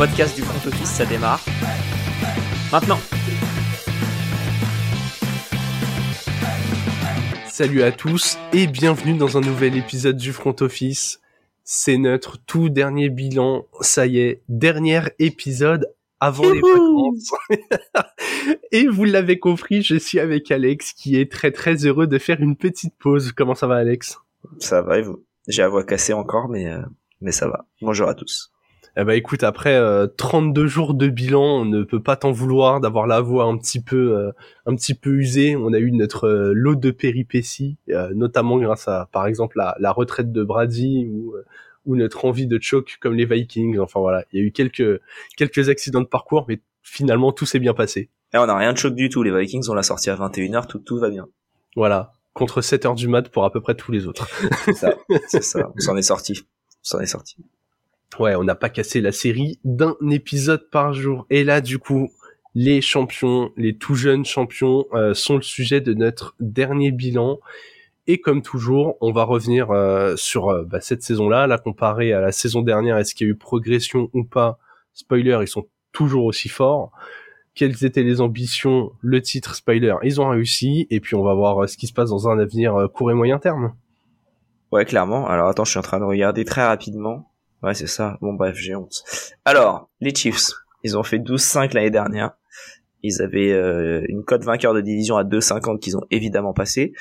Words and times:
podcast 0.00 0.34
du 0.34 0.40
front 0.40 0.66
office, 0.66 0.88
ça 0.88 1.04
démarre. 1.04 1.44
Maintenant. 2.72 2.98
Salut 7.46 7.82
à 7.82 7.92
tous 7.92 8.38
et 8.54 8.66
bienvenue 8.66 9.18
dans 9.18 9.36
un 9.36 9.42
nouvel 9.42 9.76
épisode 9.76 10.16
du 10.16 10.32
front 10.32 10.56
office. 10.60 11.20
C'est 11.64 11.98
notre 11.98 12.38
tout 12.38 12.70
dernier 12.70 13.10
bilan. 13.10 13.66
Ça 13.82 14.06
y 14.06 14.20
est, 14.20 14.40
dernier 14.48 15.02
épisode 15.18 15.92
avant 16.18 16.50
les 16.50 16.62
vacances. 16.62 17.32
et 18.72 18.86
vous 18.86 19.04
l'avez 19.04 19.38
compris, 19.38 19.82
je 19.82 19.96
suis 19.96 20.18
avec 20.18 20.50
Alex 20.50 20.94
qui 20.94 21.20
est 21.20 21.30
très 21.30 21.52
très 21.52 21.84
heureux 21.84 22.06
de 22.06 22.16
faire 22.16 22.40
une 22.40 22.56
petite 22.56 22.94
pause. 22.98 23.32
Comment 23.32 23.54
ça 23.54 23.66
va 23.66 23.76
Alex? 23.76 24.18
Ça 24.60 24.80
va 24.80 24.98
et 24.98 25.02
vous? 25.02 25.22
J'ai 25.46 25.60
la 25.60 25.68
voix 25.68 25.84
cassée 25.84 26.14
encore 26.14 26.48
mais 26.48 26.68
euh, 26.68 26.80
mais 27.20 27.32
ça 27.32 27.48
va. 27.48 27.66
Bonjour 27.82 28.08
à 28.08 28.14
tous. 28.14 28.50
Eh 28.96 29.04
ben 29.04 29.12
écoute, 29.12 29.44
après 29.44 29.80
32 30.16 30.62
euh, 30.62 30.66
jours 30.66 30.94
de 30.94 31.08
bilan, 31.08 31.60
on 31.60 31.64
ne 31.64 31.82
peut 31.82 32.02
pas 32.02 32.16
t'en 32.16 32.32
vouloir 32.32 32.80
d'avoir 32.80 33.06
la 33.06 33.20
voix 33.20 33.44
un 33.44 33.56
petit 33.56 33.80
peu 33.80 34.16
euh, 34.16 34.32
un 34.66 34.74
petit 34.74 34.94
peu 34.94 35.10
usée. 35.10 35.56
On 35.56 35.72
a 35.72 35.78
eu 35.78 35.92
notre 35.92 36.28
lot 36.52 36.74
de 36.74 36.90
péripéties, 36.90 37.76
notamment 38.14 38.58
grâce 38.58 38.88
à 38.88 39.08
par 39.12 39.26
exemple 39.26 39.58
la, 39.58 39.76
la 39.78 39.92
retraite 39.92 40.32
de 40.32 40.42
Brady 40.42 41.06
ou 41.10 41.34
ou 41.86 41.96
notre 41.96 42.24
envie 42.24 42.46
de 42.46 42.58
choke 42.60 42.98
comme 43.00 43.14
les 43.14 43.24
Vikings. 43.24 43.78
Enfin 43.78 44.00
voilà, 44.00 44.24
il 44.32 44.40
y 44.40 44.42
a 44.42 44.46
eu 44.46 44.52
quelques 44.52 45.00
quelques 45.36 45.68
accidents 45.68 46.00
de 46.00 46.06
parcours, 46.06 46.44
mais 46.48 46.60
finalement 46.82 47.32
tout 47.32 47.46
s'est 47.46 47.60
bien 47.60 47.74
passé. 47.74 48.10
Et 48.32 48.38
on 48.38 48.46
n'a 48.46 48.56
rien 48.56 48.72
de 48.72 48.78
choc 48.78 48.94
du 48.94 49.08
tout. 49.08 49.22
Les 49.22 49.36
Vikings, 49.36 49.66
on 49.68 49.74
l'a 49.74 49.82
sorti 49.82 50.10
à 50.10 50.16
21h, 50.16 50.66
tout 50.66 50.78
tout 50.78 50.98
va 50.98 51.10
bien. 51.10 51.26
Voilà, 51.76 52.12
contre 52.32 52.60
7h 52.60 52.94
du 52.94 53.08
mat 53.08 53.28
pour 53.28 53.44
à 53.44 53.52
peu 53.52 53.60
près 53.60 53.74
tous 53.74 53.92
les 53.92 54.06
autres. 54.06 54.28
c'est 54.64 54.74
ça, 54.74 54.94
c'est 55.28 55.42
ça. 55.42 55.70
On 55.76 55.80
s'en 55.80 55.96
est 55.96 56.02
sorti. 56.02 56.42
On 56.42 56.82
s'en 56.82 57.00
est 57.00 57.06
sorti. 57.06 57.36
Ouais, 58.18 58.34
on 58.34 58.44
n'a 58.44 58.54
pas 58.54 58.68
cassé 58.68 59.00
la 59.00 59.12
série 59.12 59.58
d'un 59.64 59.96
épisode 60.10 60.68
par 60.70 60.92
jour. 60.92 61.26
Et 61.30 61.44
là, 61.44 61.60
du 61.60 61.78
coup, 61.78 62.10
les 62.54 62.80
champions, 62.80 63.52
les 63.56 63.76
tout 63.76 63.94
jeunes 63.94 64.24
champions, 64.24 64.84
euh, 64.92 65.14
sont 65.14 65.36
le 65.36 65.42
sujet 65.42 65.80
de 65.80 65.94
notre 65.94 66.34
dernier 66.40 66.90
bilan. 66.90 67.38
Et 68.06 68.20
comme 68.20 68.42
toujours, 68.42 68.96
on 69.00 69.12
va 69.12 69.22
revenir 69.22 69.70
euh, 69.70 70.16
sur 70.16 70.48
euh, 70.48 70.64
bah, 70.64 70.80
cette 70.80 71.02
saison-là, 71.02 71.46
la 71.46 71.58
comparer 71.58 72.12
à 72.12 72.20
la 72.20 72.32
saison 72.32 72.60
dernière. 72.60 72.98
Est-ce 72.98 73.14
qu'il 73.14 73.26
y 73.28 73.30
a 73.30 73.32
eu 73.32 73.36
progression 73.36 74.10
ou 74.12 74.24
pas? 74.24 74.58
Spoiler, 74.94 75.38
ils 75.42 75.48
sont 75.48 75.68
toujours 75.92 76.24
aussi 76.24 76.48
forts. 76.48 76.90
Quelles 77.54 77.84
étaient 77.84 78.02
les 78.02 78.20
ambitions? 78.20 78.92
Le 79.00 79.22
titre, 79.22 79.54
spoiler, 79.54 79.94
ils 80.02 80.20
ont 80.20 80.28
réussi. 80.28 80.88
Et 80.90 80.98
puis 80.98 81.14
on 81.14 81.22
va 81.22 81.34
voir 81.34 81.62
euh, 81.62 81.66
ce 81.68 81.76
qui 81.76 81.86
se 81.86 81.92
passe 81.92 82.10
dans 82.10 82.28
un 82.28 82.38
avenir 82.40 82.88
court 82.92 83.12
et 83.12 83.14
moyen 83.14 83.38
terme. 83.38 83.74
Ouais, 84.72 84.84
clairement. 84.84 85.28
Alors 85.28 85.48
attends, 85.48 85.64
je 85.64 85.70
suis 85.70 85.78
en 85.78 85.82
train 85.82 86.00
de 86.00 86.04
regarder 86.04 86.44
très 86.44 86.66
rapidement. 86.66 87.29
Ouais, 87.62 87.74
c'est 87.74 87.86
ça. 87.86 88.16
Bon 88.20 88.34
bref, 88.34 88.56
j'ai 88.56 88.74
honte. 88.74 89.02
Alors, 89.44 89.90
les 90.00 90.14
Chiefs, 90.14 90.50
ils 90.82 90.96
ont 90.96 91.02
fait 91.02 91.18
12-5 91.18 91.74
l'année 91.74 91.90
dernière. 91.90 92.32
Ils 93.02 93.22
avaient 93.22 94.04
une 94.08 94.24
cote 94.24 94.44
vainqueur 94.44 94.74
de 94.74 94.80
division 94.80 95.16
à 95.16 95.24
2,50 95.24 95.78
qu'ils 95.78 95.96
ont 95.96 96.04
évidemment 96.10 96.52
passé. 96.52 96.92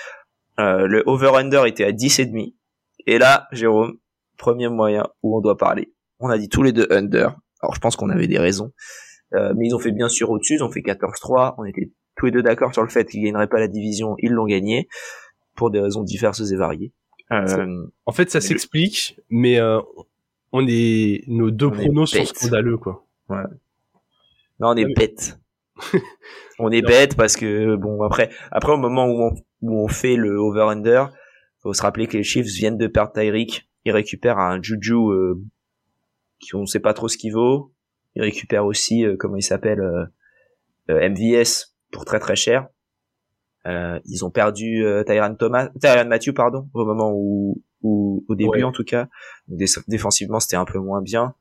Euh, 0.59 0.87
le 0.87 1.03
over-under 1.05 1.65
était 1.65 1.85
à 1.85 1.91
10,5. 1.91 2.53
Et 3.07 3.17
là, 3.17 3.47
Jérôme, 3.51 3.97
premier 4.37 4.67
moyen 4.67 5.07
où 5.23 5.37
on 5.37 5.41
doit 5.41 5.57
parler. 5.57 5.93
On 6.19 6.29
a 6.29 6.37
dit 6.37 6.49
tous 6.49 6.63
les 6.63 6.73
deux 6.73 6.87
under. 6.89 7.37
Alors 7.61 7.73
je 7.73 7.79
pense 7.79 7.95
qu'on 7.95 8.09
avait 8.09 8.27
des 8.27 8.39
raisons. 8.39 8.73
Euh, 9.33 9.53
mais 9.55 9.67
ils 9.67 9.75
ont 9.75 9.79
fait 9.79 9.91
bien 9.91 10.09
sûr 10.09 10.29
au-dessus, 10.29 10.55
ils 10.55 10.63
ont 10.63 10.71
fait 10.71 10.81
14-3. 10.81 11.55
On 11.57 11.65
était 11.65 11.91
tous 12.17 12.25
les 12.25 12.31
deux 12.31 12.43
d'accord 12.43 12.73
sur 12.73 12.83
le 12.83 12.89
fait 12.89 13.05
qu'ils 13.05 13.23
gagneraient 13.23 13.47
pas 13.47 13.59
la 13.59 13.67
division, 13.67 14.15
ils 14.19 14.31
l'ont 14.31 14.45
gagné 14.45 14.89
pour 15.55 15.71
des 15.71 15.79
raisons 15.79 16.03
diverses 16.03 16.51
et 16.51 16.55
variées. 16.55 16.93
Euh, 17.31 17.85
en 18.05 18.11
fait, 18.11 18.29
ça 18.31 18.41
s'explique, 18.41 19.19
mais 19.29 19.59
on 20.51 20.65
est 20.67 21.23
nos 21.27 21.51
deux 21.51 21.71
pronos 21.71 22.11
sont 22.11 22.25
scandaleux 22.25 22.77
quoi. 22.77 23.05
Ouais. 23.29 23.43
Non, 24.59 24.69
on 24.69 24.75
est 24.75 24.93
bête. 24.93 25.39
on 26.59 26.71
est 26.71 26.81
bête 26.81 27.15
parce 27.15 27.35
que 27.35 27.75
bon 27.75 28.01
après 28.01 28.29
après 28.51 28.73
au 28.73 28.77
moment 28.77 29.05
où 29.05 29.21
on 29.21 29.35
où 29.61 29.83
on 29.83 29.87
fait 29.87 30.15
le 30.15 30.35
over-under, 30.37 31.11
faut 31.61 31.73
se 31.73 31.81
rappeler 31.81 32.07
que 32.07 32.17
les 32.17 32.23
Chiefs 32.23 32.47
viennent 32.47 32.77
de 32.77 32.87
perdre 32.87 33.13
Tyreek, 33.13 33.69
ils 33.85 33.91
récupèrent 33.91 34.39
un 34.39 34.61
Juju 34.61 34.93
euh, 34.93 35.35
qui 36.39 36.55
on 36.55 36.65
sait 36.65 36.79
pas 36.79 36.93
trop 36.93 37.07
ce 37.07 37.17
qu'il 37.17 37.33
vaut, 37.33 37.73
ils 38.15 38.21
récupèrent 38.21 38.65
aussi 38.65 39.05
euh, 39.05 39.15
comment 39.17 39.35
il 39.35 39.43
s'appelle 39.43 39.81
euh, 39.81 40.05
euh 40.89 41.09
MVS 41.09 41.75
pour 41.91 42.05
très 42.05 42.19
très 42.19 42.35
cher. 42.35 42.67
ils 43.65 44.23
ont 44.23 44.31
perdu 44.31 44.83
Tyran 45.05 45.35
Thomas, 45.35 45.69
Tyran 45.79 46.05
Matthew 46.05 46.33
pardon, 46.33 46.69
au 46.73 46.85
moment 46.85 47.11
où, 47.13 47.61
où 47.81 48.25
au 48.27 48.35
début 48.35 48.63
en 48.63 48.71
tout 48.71 48.83
cas. 48.83 49.07
défensivement 49.87 50.39
c'était 50.39 50.57
un 50.57 50.65
peu 50.65 50.79
moins 50.79 51.01
bien, 51.01 51.35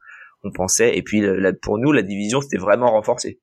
on 0.44 0.53
pensait. 0.53 0.97
Et 0.97 1.03
puis 1.03 1.22
pour 1.62 1.78
nous 1.78 1.93
la 1.93 2.03
division 2.03 2.41
c'était 2.41 2.59
vraiment 2.59 2.91
renforcée. 2.91 3.41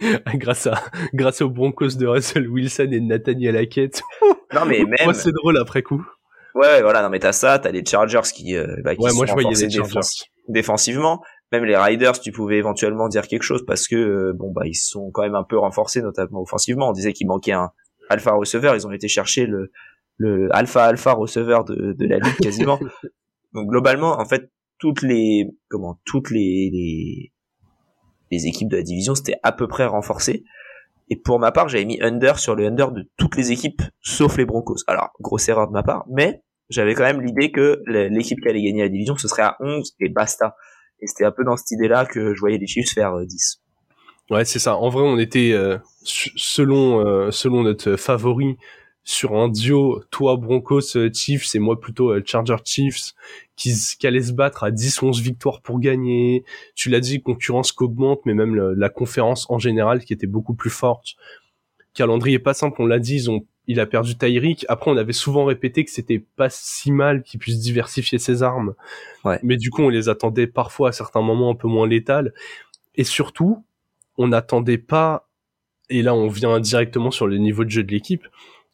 grâce 0.34 0.66
à 0.66 0.82
grâce 1.12 1.42
aux 1.42 1.50
Broncos 1.50 1.96
de 1.98 2.06
Russell 2.06 2.48
Wilson 2.48 2.88
et 2.92 3.00
de 3.00 3.06
Nathaniel 3.06 3.56
Hackett. 3.56 4.02
non 4.54 4.64
mais 4.66 4.84
même 4.84 5.12
c'est 5.14 5.32
drôle 5.32 5.58
après 5.58 5.82
coup. 5.82 6.04
Ouais 6.54 6.82
voilà 6.82 7.02
non 7.02 7.10
mais 7.10 7.18
t'as 7.18 7.32
ça, 7.32 7.58
t'as 7.58 7.70
les 7.70 7.84
Chargers 7.84 8.20
qui 8.34 8.56
euh, 8.56 8.76
bah, 8.82 8.94
qui 8.94 9.02
ouais, 9.02 9.12
moi 9.12 9.26
je 9.26 9.34
les 9.34 9.70
Chargers. 9.70 10.00
défensivement. 10.48 11.22
Même 11.52 11.64
les 11.64 11.76
Riders, 11.76 12.20
tu 12.20 12.30
pouvais 12.30 12.58
éventuellement 12.58 13.08
dire 13.08 13.26
quelque 13.26 13.42
chose 13.42 13.64
parce 13.66 13.88
que 13.88 13.96
euh, 13.96 14.32
bon 14.32 14.52
bah 14.52 14.62
ils 14.66 14.74
sont 14.74 15.10
quand 15.10 15.22
même 15.22 15.34
un 15.34 15.42
peu 15.42 15.58
renforcés 15.58 16.00
notamment 16.00 16.42
offensivement. 16.42 16.90
On 16.90 16.92
disait 16.92 17.12
qu'il 17.12 17.26
manquait 17.26 17.52
un 17.52 17.70
alpha 18.08 18.32
receveur, 18.32 18.74
ils 18.76 18.86
ont 18.86 18.92
été 18.92 19.08
chercher 19.08 19.46
le 19.46 19.72
le 20.20 20.54
alpha 20.54 20.84
alpha 20.84 21.12
receveur 21.12 21.64
de 21.64 21.94
de 21.98 22.06
la 22.06 22.18
ligue 22.18 22.36
quasiment. 22.36 22.78
Donc 23.54 23.68
globalement 23.68 24.20
en 24.20 24.24
fait 24.24 24.50
toutes 24.78 25.02
les 25.02 25.48
comment 25.68 25.98
toutes 26.04 26.30
les, 26.30 26.70
les 26.72 27.32
les 28.30 28.46
équipes 28.46 28.68
de 28.68 28.76
la 28.76 28.82
division 28.82 29.14
c'était 29.14 29.36
à 29.42 29.52
peu 29.52 29.66
près 29.66 29.86
renforcé. 29.86 30.44
Et 31.12 31.16
pour 31.16 31.40
ma 31.40 31.50
part, 31.50 31.68
j'avais 31.68 31.84
mis 31.84 32.00
under 32.00 32.38
sur 32.38 32.54
le 32.54 32.66
under 32.66 32.92
de 32.92 33.08
toutes 33.16 33.36
les 33.36 33.50
équipes 33.50 33.82
sauf 34.00 34.36
les 34.38 34.44
Broncos. 34.44 34.84
Alors, 34.86 35.10
grosse 35.20 35.48
erreur 35.48 35.66
de 35.66 35.72
ma 35.72 35.82
part, 35.82 36.04
mais 36.08 36.40
j'avais 36.68 36.94
quand 36.94 37.02
même 37.02 37.20
l'idée 37.20 37.50
que 37.50 37.82
l'équipe 37.86 38.40
qui 38.40 38.48
allait 38.48 38.62
gagner 38.62 38.82
la 38.82 38.88
division, 38.88 39.16
ce 39.16 39.26
serait 39.26 39.42
à 39.42 39.56
11 39.58 39.96
et 39.98 40.08
basta. 40.08 40.54
Et 41.00 41.08
c'était 41.08 41.24
un 41.24 41.32
peu 41.32 41.42
dans 41.42 41.56
cette 41.56 41.72
idée-là 41.72 42.06
que 42.06 42.32
je 42.32 42.38
voyais 42.38 42.58
les 42.58 42.68
Chiefs 42.68 42.92
faire 42.94 43.18
10. 43.18 43.60
Euh, 44.30 44.36
ouais, 44.36 44.44
c'est 44.44 44.60
ça. 44.60 44.76
En 44.76 44.88
vrai, 44.88 45.02
on 45.02 45.18
était 45.18 45.50
euh, 45.52 45.78
selon 46.04 47.04
euh, 47.04 47.32
selon 47.32 47.64
notre 47.64 47.96
favori 47.96 48.56
sur 49.04 49.34
un 49.34 49.48
duo, 49.48 50.02
toi 50.10 50.36
Broncos 50.36 50.96
euh, 50.96 51.10
Chiefs 51.12 51.54
et 51.54 51.58
moi 51.58 51.80
plutôt 51.80 52.10
euh, 52.10 52.22
Charger 52.24 52.56
Chiefs, 52.64 53.14
qui, 53.56 53.74
qui 53.98 54.06
allait 54.06 54.22
se 54.22 54.32
battre 54.32 54.64
à 54.64 54.70
10-11 54.70 55.20
victoires 55.20 55.62
pour 55.62 55.80
gagner. 55.80 56.44
Tu 56.74 56.90
l'as 56.90 57.00
dit, 57.00 57.22
concurrence 57.22 57.72
qu'augmente, 57.72 58.20
mais 58.26 58.34
même 58.34 58.54
la 58.54 58.88
conférence 58.88 59.50
en 59.50 59.58
général 59.58 60.04
qui 60.04 60.12
était 60.12 60.26
beaucoup 60.26 60.54
plus 60.54 60.70
forte. 60.70 61.16
Calendrier 61.94 62.38
pas 62.38 62.54
simple, 62.54 62.80
on 62.80 62.86
l'a 62.86 62.98
dit, 62.98 63.16
ils 63.16 63.30
ont, 63.30 63.44
il 63.66 63.80
a 63.80 63.86
perdu 63.86 64.16
Tyreek. 64.16 64.64
Après, 64.68 64.90
on 64.90 64.96
avait 64.96 65.12
souvent 65.12 65.44
répété 65.44 65.84
que 65.84 65.90
c'était 65.90 66.20
pas 66.36 66.48
si 66.50 66.92
mal 66.92 67.22
qu'il 67.22 67.40
puisse 67.40 67.58
diversifier 67.58 68.18
ses 68.18 68.42
armes. 68.42 68.74
Ouais. 69.24 69.40
Mais 69.42 69.56
du 69.56 69.70
coup, 69.70 69.82
on 69.82 69.88
les 69.88 70.08
attendait 70.08 70.46
parfois 70.46 70.90
à 70.90 70.92
certains 70.92 71.22
moments 71.22 71.50
un 71.50 71.54
peu 71.54 71.68
moins 71.68 71.88
létales. 71.88 72.32
Et 72.94 73.04
surtout, 73.04 73.64
on 74.18 74.28
n'attendait 74.28 74.78
pas, 74.78 75.28
et 75.88 76.02
là 76.02 76.14
on 76.14 76.28
vient 76.28 76.60
directement 76.60 77.10
sur 77.10 77.26
le 77.26 77.38
niveau 77.38 77.64
de 77.64 77.70
jeu 77.70 77.82
de 77.82 77.90
l'équipe, 77.90 78.26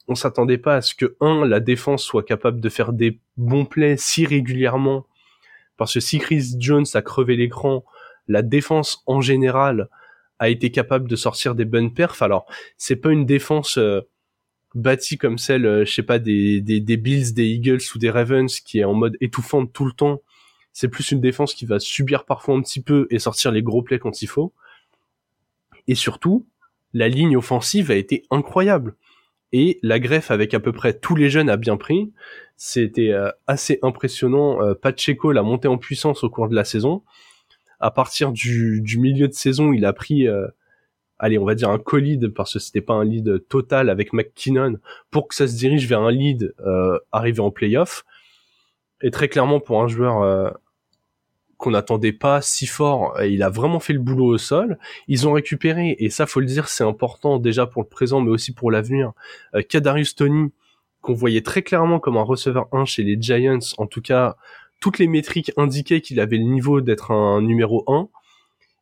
on 0.09 0.15
s'attendait 0.15 0.59
pas 0.59 0.77
à 0.77 0.83
ce 0.83 0.95
que 0.95 1.17
un 1.21 1.45
la 1.45 1.61
défense 1.61 2.05
soit 2.05 2.23
capable 2.23 2.61
de 2.61 2.69
faire 2.69 2.93
des 2.93 3.19
bons 3.37 3.65
plays 3.65 3.97
si 3.97 4.27
régulièrement 4.27 5.07
parce 5.77 5.95
que 5.95 6.01
si 6.01 6.19
Chris 6.19 6.55
Jones 6.59 6.87
a 6.95 7.03
crevé 7.03 7.37
l'écran, 7.37 7.85
la 8.29 8.43
défense 8.43 9.03
en 9.07 9.21
général 9.21 9.89
a 10.39 10.49
été 10.49 10.71
capable 10.71 11.09
de 11.09 11.17
sortir 11.17 11.55
des 11.55 11.65
bonnes 11.65 11.93
perfs. 11.93 12.23
Alors, 12.23 12.47
c'est 12.77 12.97
pas 12.97 13.11
une 13.11 13.27
défense 13.27 13.79
euh, 13.79 14.01
bâtie 14.75 15.19
comme 15.19 15.39
celle, 15.39 15.67
euh, 15.67 15.85
je 15.85 15.93
sais 15.93 16.03
pas, 16.03 16.19
des, 16.19 16.61
des, 16.61 16.97
Bills, 16.97 17.33
des 17.33 17.47
Eagles 17.47 17.81
ou 17.95 17.99
des 17.99 18.11
Ravens 18.11 18.61
qui 18.61 18.81
est 18.81 18.85
en 18.85 18.95
mode 18.95 19.17
étouffante 19.21 19.73
tout 19.73 19.85
le 19.85 19.93
temps. 19.93 20.23
C'est 20.73 20.89
plus 20.89 21.11
une 21.11 21.21
défense 21.21 21.55
qui 21.55 21.65
va 21.65 21.79
subir 21.79 22.25
parfois 22.25 22.55
un 22.55 22.61
petit 22.61 22.83
peu 22.83 23.07
et 23.11 23.19
sortir 23.19 23.51
les 23.51 23.63
gros 23.63 23.83
plays 23.83 23.99
quand 23.99 24.21
il 24.21 24.27
faut. 24.27 24.53
Et 25.89 25.95
surtout, 25.95 26.47
la 26.93 27.09
ligne 27.09 27.37
offensive 27.37 27.91
a 27.91 27.95
été 27.95 28.25
incroyable 28.31 28.95
et 29.53 29.79
la 29.83 29.99
greffe 29.99 30.31
avec 30.31 30.55
à 30.55 30.61
peu 30.61 30.73
près 30.73 30.99
tous 30.99 31.15
les 31.15 31.31
jeunes 31.31 31.49
a 31.49 31.57
bien 31.57 31.77
pris. 31.77 32.13
C'était 32.57 33.13
euh, 33.13 33.31
assez 33.47 33.79
impressionnant. 33.83 34.63
Euh, 34.63 34.75
Pacheco 34.75 35.33
l'a 35.33 35.43
monté 35.43 35.69
en 35.69 35.79
puissance 35.79 36.25
au 36.25 36.31
cours 36.31 36.49
de 36.49 36.55
la 36.55 36.65
saison. 36.65 37.03
À 37.79 37.91
partir 37.91 38.33
du, 38.33 38.83
milieu 38.99 39.29
de 39.29 39.35
saison, 39.35 39.73
il 39.73 39.85
a 39.85 39.93
pris, 39.93 40.27
euh, 40.27 40.47
allez, 41.19 41.39
on 41.39 41.45
va 41.45 41.55
dire 41.55 41.71
un 41.71 41.79
co-lead 41.79 42.29
parce 42.29 42.55
que 42.55 42.59
c'était 42.59 42.81
pas 42.81 42.95
un 42.95 43.05
lead 43.05 43.47
total 43.49 43.91
avec 43.91 44.13
McKinnon 44.15 44.79
pour 45.11 45.29
que 45.29 45.35
ça 45.35 45.47
se 45.47 45.57
dirige 45.57 45.87
vers 45.87 46.01
un 46.01 46.11
lead 46.11 46.55
arrivé 47.13 47.41
en 47.41 47.51
playoff. 47.51 48.05
Et 49.03 49.11
très 49.11 49.29
clairement 49.29 49.61
pour 49.61 49.83
un 49.83 49.89
joueur 49.89 50.57
qu'on 51.59 51.71
n'attendait 51.71 52.13
pas 52.13 52.43
si 52.43 52.67
fort. 52.67 53.21
Il 53.23 53.43
a 53.43 53.51
vraiment 53.51 53.81
fait 53.81 53.93
le 53.93 53.99
boulot 53.99 54.27
au 54.27 54.39
sol. 54.39 54.79
Ils 55.09 55.27
ont 55.27 55.33
récupéré, 55.33 55.97
et 55.99 56.11
ça 56.11 56.27
faut 56.27 56.41
le 56.41 56.47
dire, 56.47 56.69
c'est 56.69 56.85
important 56.85 57.39
déjà 57.39 57.67
pour 57.67 57.83
le 57.83 57.89
présent, 57.89 58.21
mais 58.21 58.31
aussi 58.31 58.53
pour 58.53 58.71
l'avenir. 58.71 59.13
Euh, 59.55 59.63
Kadarius 59.63 60.15
Tony, 60.15 60.53
qu'on 61.01 61.15
voyait 61.15 61.43
très 61.43 61.63
clairement 61.63 62.01
comme 62.01 62.17
un 62.17 62.23
receveur 62.23 62.69
1 62.73 62.85
chez 62.85 63.03
les 63.03 63.17
Giants, 63.21 63.59
en 63.79 63.87
tout 63.87 64.03
cas 64.03 64.37
toutes 64.81 64.99
les 64.99 65.07
métriques 65.07 65.53
indiquaient 65.57 66.01
qu'il 66.01 66.21
avait 66.21 66.37
le 66.37 66.45
niveau 66.45 66.81
d'être 66.81 67.11
un 67.11 67.41
numéro 67.41 67.85
1 67.87 68.09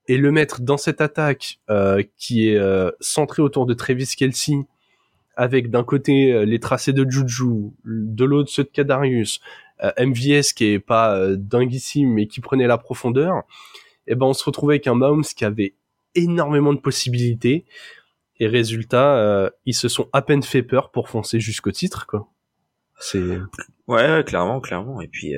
et 0.09 0.17
le 0.17 0.31
mettre 0.31 0.61
dans 0.61 0.77
cette 0.77 1.01
attaque 1.01 1.61
euh, 1.71 2.03
qui 2.19 2.49
est 2.49 2.57
euh, 2.57 2.91
centrée 3.01 3.43
autour 3.43 3.67
de 3.67 3.75
Travis 3.75 4.07
Kelsey 4.17 4.67
avec 5.37 5.71
d'un 5.71 5.85
côté 5.85 6.33
euh, 6.33 6.45
les 6.45 6.61
tracés 6.61 6.93
de 6.93 7.09
Juju, 7.09 7.73
de 7.85 8.25
l'autre 8.25 8.51
ceux 8.51 8.65
de 8.65 8.69
Kadarius, 8.69 9.41
MVS 9.99 10.53
qui 10.55 10.67
est 10.67 10.79
pas 10.79 11.19
dinguissime 11.37 12.13
mais 12.13 12.27
qui 12.27 12.41
prenait 12.41 12.67
la 12.67 12.79
profondeur, 12.79 13.39
et 14.07 14.13
eh 14.13 14.15
ben 14.15 14.27
on 14.27 14.33
se 14.35 14.45
retrouvait 14.45 14.75
avec 14.75 14.87
un 14.87 14.95
Mahomes 14.95 15.25
qui 15.25 15.45
avait 15.45 15.75
énormément 16.15 16.73
de 16.73 16.79
possibilités 16.79 17.65
et 18.39 18.47
résultat 18.47 19.51
ils 19.65 19.75
se 19.75 19.89
sont 19.89 20.09
à 20.13 20.23
peine 20.23 20.43
fait 20.43 20.63
peur 20.63 20.91
pour 20.91 21.09
foncer 21.09 21.41
jusqu'au 21.41 21.71
titre 21.71 22.07
quoi. 22.07 22.29
C'est 23.01 23.39
ouais, 23.89 24.23
clairement 24.25 24.61
clairement 24.61 25.01
et 25.01 25.09
puis 25.09 25.35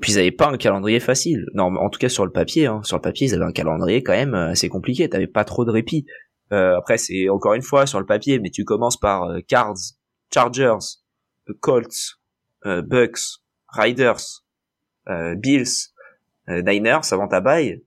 puis 0.00 0.12
ils 0.12 0.18
avaient 0.18 0.30
pas 0.30 0.48
un 0.48 0.56
calendrier 0.56 1.00
facile. 1.00 1.46
Non, 1.54 1.64
en 1.76 1.90
tout 1.90 1.98
cas 1.98 2.08
sur 2.08 2.24
le 2.24 2.32
papier, 2.32 2.66
hein. 2.66 2.80
sur 2.82 2.96
le 2.96 3.02
papier 3.02 3.26
ils 3.26 3.34
avaient 3.34 3.44
un 3.44 3.52
calendrier 3.52 4.02
quand 4.02 4.12
même 4.12 4.34
assez 4.34 4.68
compliqué. 4.68 5.08
T'avais 5.08 5.26
pas 5.26 5.44
trop 5.44 5.64
de 5.64 5.70
répit. 5.70 6.06
Euh, 6.52 6.76
après 6.76 6.98
c'est 6.98 7.28
encore 7.28 7.54
une 7.54 7.62
fois 7.62 7.86
sur 7.86 8.00
le 8.00 8.06
papier, 8.06 8.38
mais 8.38 8.50
tu 8.50 8.64
commences 8.64 8.98
par 8.98 9.24
euh, 9.24 9.40
Cards, 9.46 9.94
Chargers, 10.32 10.98
Colts, 11.60 12.18
euh, 12.66 12.82
Bucks, 12.82 13.41
Riders, 13.72 14.44
euh, 15.08 15.34
Bills, 15.34 15.90
Niners 16.48 17.12
avant 17.12 17.28
ta 17.28 17.40
bail. 17.40 17.82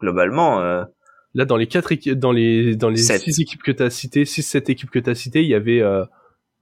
Globalement. 0.00 0.60
Là 1.34 1.44
dans 1.44 1.56
les 1.56 1.68
quatre 1.68 1.92
équipes, 1.92 2.18
dans 2.18 2.32
les 2.32 2.74
dans 2.74 2.88
les 2.88 2.96
six 2.96 3.40
équipes 3.40 3.62
que 3.62 3.70
t'as 3.70 3.90
citées, 3.90 4.24
six 4.24 4.42
sept 4.42 4.68
équipes 4.68 4.90
que 4.90 4.98
t'as 4.98 5.14
citées, 5.14 5.42
il 5.42 5.48
y 5.48 5.54
avait 5.54 5.82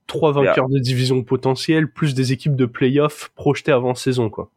trois 0.05 0.31
vainqueurs 0.31 0.69
de 0.69 0.77
division 0.77 1.23
potentiels 1.23 1.91
plus 1.91 2.13
des 2.13 2.33
équipes 2.33 2.55
de 2.55 2.65
playoffs 2.65 3.29
projetées 3.35 3.71
avant 3.71 3.95
saison 3.95 4.29
quoi. 4.29 4.51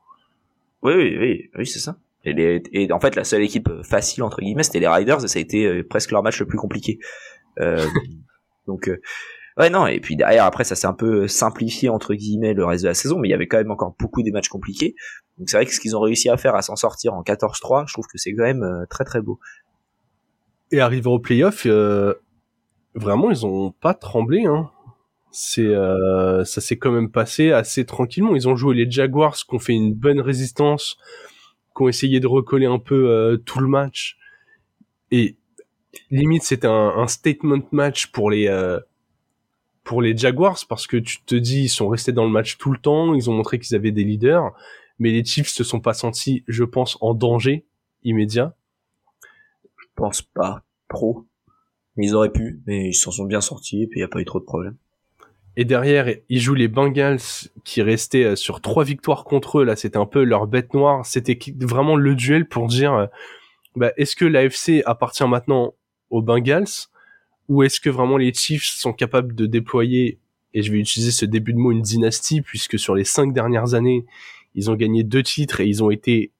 Oui, 0.82 0.94
oui, 0.94 1.16
oui, 1.19 1.50
oui, 1.56 1.66
c'est 1.66 1.78
ça. 1.78 1.96
Et, 2.24 2.32
les, 2.32 2.62
et, 2.72 2.92
en 2.92 3.00
fait, 3.00 3.16
la 3.16 3.24
seule 3.24 3.42
équipe 3.42 3.69
facile 3.82 4.22
entre 4.22 4.40
guillemets, 4.40 4.62
c'était 4.62 4.80
les 4.80 4.88
Riders, 4.88 5.24
et 5.24 5.28
ça 5.28 5.38
a 5.38 5.42
été 5.42 5.66
euh, 5.66 5.82
presque 5.82 6.10
leur 6.10 6.22
match 6.22 6.38
le 6.40 6.46
plus 6.46 6.58
compliqué. 6.58 6.98
Euh, 7.60 7.84
donc, 8.66 8.88
euh, 8.88 9.00
ouais, 9.58 9.70
non. 9.70 9.87
Et 9.87 10.00
puis 10.00 10.16
derrière, 10.16 10.44
après, 10.44 10.64
ça 10.64 10.75
s'est 10.75 10.87
un 10.87 10.93
peu 10.93 11.28
simplifié 11.28 11.88
entre 11.88 12.14
guillemets 12.14 12.54
le 12.54 12.64
reste 12.64 12.84
de 12.84 12.88
la 12.88 12.94
saison, 12.94 13.19
mais 13.19 13.28
il 13.28 13.31
y 13.31 13.34
avait 13.34 13.49
quand 13.49 13.58
même 13.58 13.70
encore 13.70 13.94
beaucoup 13.99 14.22
des 14.22 14.31
matchs 14.31 14.49
compliqués. 14.49 14.94
Donc 15.38 15.49
c'est 15.49 15.56
vrai 15.56 15.66
que 15.66 15.72
ce 15.72 15.81
qu'ils 15.81 15.96
ont 15.96 16.00
réussi 16.00 16.28
à 16.28 16.37
faire, 16.37 16.54
à 16.54 16.62
s'en 16.62 16.76
sortir 16.76 17.14
en 17.14 17.22
14-3, 17.22 17.84
je 17.87 17.93
trouve 17.93 18.06
que 18.06 18.19
c'est 18.19 18.34
quand 18.34 18.44
même 18.44 18.62
euh, 18.62 18.84
très 18.88 19.04
très 19.04 19.20
beau. 19.20 19.38
Et 20.70 20.81
arriver 20.81 21.08
au 21.08 21.19
playoff, 21.19 21.66
vraiment, 22.94 23.31
ils 23.31 23.44
ont 23.44 23.72
pas 23.72 23.93
tremblé. 23.93 24.46
Hein 24.46 24.70
c'est 25.32 25.66
euh, 25.66 26.44
ça 26.44 26.60
s'est 26.60 26.76
quand 26.76 26.93
même 26.93 27.10
passé 27.10 27.50
assez 27.50 27.84
tranquillement. 27.84 28.37
Ils 28.37 28.48
ont 28.48 28.55
joué 28.55 28.76
les 28.76 28.90
Jaguars, 28.90 29.34
qui 29.34 29.55
ont 29.55 29.58
fait 29.58 29.72
une 29.72 29.94
bonne 29.94 30.20
résistance, 30.20 30.98
qui 31.75 31.82
ont 31.82 31.88
essayé 31.88 32.20
de 32.20 32.26
recoller 32.26 32.66
un 32.66 32.78
peu 32.78 33.10
euh, 33.10 33.38
tout 33.38 33.58
le 33.58 33.66
match. 33.66 34.19
Et 35.10 35.37
limite, 36.10 36.43
c'était 36.43 36.69
un, 36.69 37.06
statement 37.06 37.62
match 37.72 38.08
pour 38.08 38.31
les 38.31 38.46
euh, 38.48 38.78
pour 39.84 40.02
les 40.02 40.17
Jaguars 40.17 40.58
parce 40.69 40.87
que 40.87 40.96
tu 40.96 41.23
te 41.23 41.34
dis 41.34 41.64
ils 41.64 41.69
sont 41.69 41.88
restés 41.88 42.12
dans 42.12 42.25
le 42.25 42.31
match 42.31 42.58
tout 42.58 42.70
le 42.70 42.79
temps, 42.79 43.14
ils 43.14 43.29
ont 43.31 43.34
montré 43.34 43.58
qu'ils 43.58 43.76
avaient 43.76 43.93
des 43.93 44.05
leaders, 44.05 44.52
mais 44.99 45.11
les 45.11 45.25
Chiefs 45.25 45.49
se 45.49 45.64
sont 45.64 45.81
pas 45.81 45.94
sentis, 45.94 46.44
je 46.46 46.64
pense, 46.64 46.99
en 47.00 47.14
danger 47.14 47.64
immédiat. 48.05 48.55
Je 49.62 49.87
pense 49.94 50.23
pas 50.23 50.62
trop. 50.88 51.26
Ils 51.96 52.14
auraient 52.14 52.32
pu, 52.32 52.61
mais 52.67 52.88
ils 52.88 52.94
s'en 52.94 53.11
sont 53.11 53.25
bien 53.25 53.40
sortis 53.40 53.82
et 53.82 53.87
puis 53.87 54.00
il 54.00 54.02
y 54.02 54.05
a 54.05 54.08
pas 54.08 54.20
eu 54.20 54.25
trop 54.25 54.40
de 54.40 54.44
problèmes. 54.44 54.76
Et 55.56 55.64
derrière, 55.64 56.08
ils 56.29 56.40
jouent 56.40 56.55
les 56.55 56.69
Bengals 56.69 57.20
qui 57.64 57.82
restaient 57.82 58.25
euh, 58.25 58.37
sur 58.37 58.61
trois 58.62 58.84
victoires 58.84 59.25
contre 59.25 59.61
eux. 59.61 59.64
Là, 59.64 59.76
c'était 59.76 59.99
un 59.99 60.06
peu 60.06 60.25
leur 60.25 60.46
bête 60.46 60.73
noire. 60.73 61.05
C'était 61.05 61.38
vraiment 61.61 61.96
le 61.96 62.14
duel 62.14 62.49
pour 62.49 62.69
dire, 62.69 62.94
euh, 62.94 63.06
bah, 63.76 63.93
est-ce 63.99 64.17
que 64.17 64.25
l'AFC 64.25 64.82
appartient 64.87 65.26
maintenant 65.29 65.75
aux 66.08 66.23
Bengals 66.23 66.88
ou 67.52 67.62
est-ce 67.62 67.81
que 67.81 67.90
vraiment 67.90 68.16
les 68.16 68.32
Chiefs 68.32 68.64
sont 68.64 68.93
capables 68.93 69.34
de 69.34 69.46
déployer, 69.46 70.19
et 70.54 70.62
je 70.62 70.72
vais 70.72 70.78
utiliser 70.78 71.10
ce 71.10 71.25
début 71.25 71.52
de 71.52 71.58
mot, 71.58 71.72
une 71.72 71.82
dynastie, 71.82 72.43
puisque 72.43 72.78
sur 72.78 72.94
les 72.94 73.04
cinq 73.04 73.32
dernières 73.32 73.75
années, 73.75 74.06
ils 74.54 74.70
ont 74.70 74.75
gagné 74.75 75.02
deux 75.02 75.22
titres 75.22 75.60
et 75.60 75.66
ils 75.66 75.82
ont 75.82 75.90
été 75.90 76.32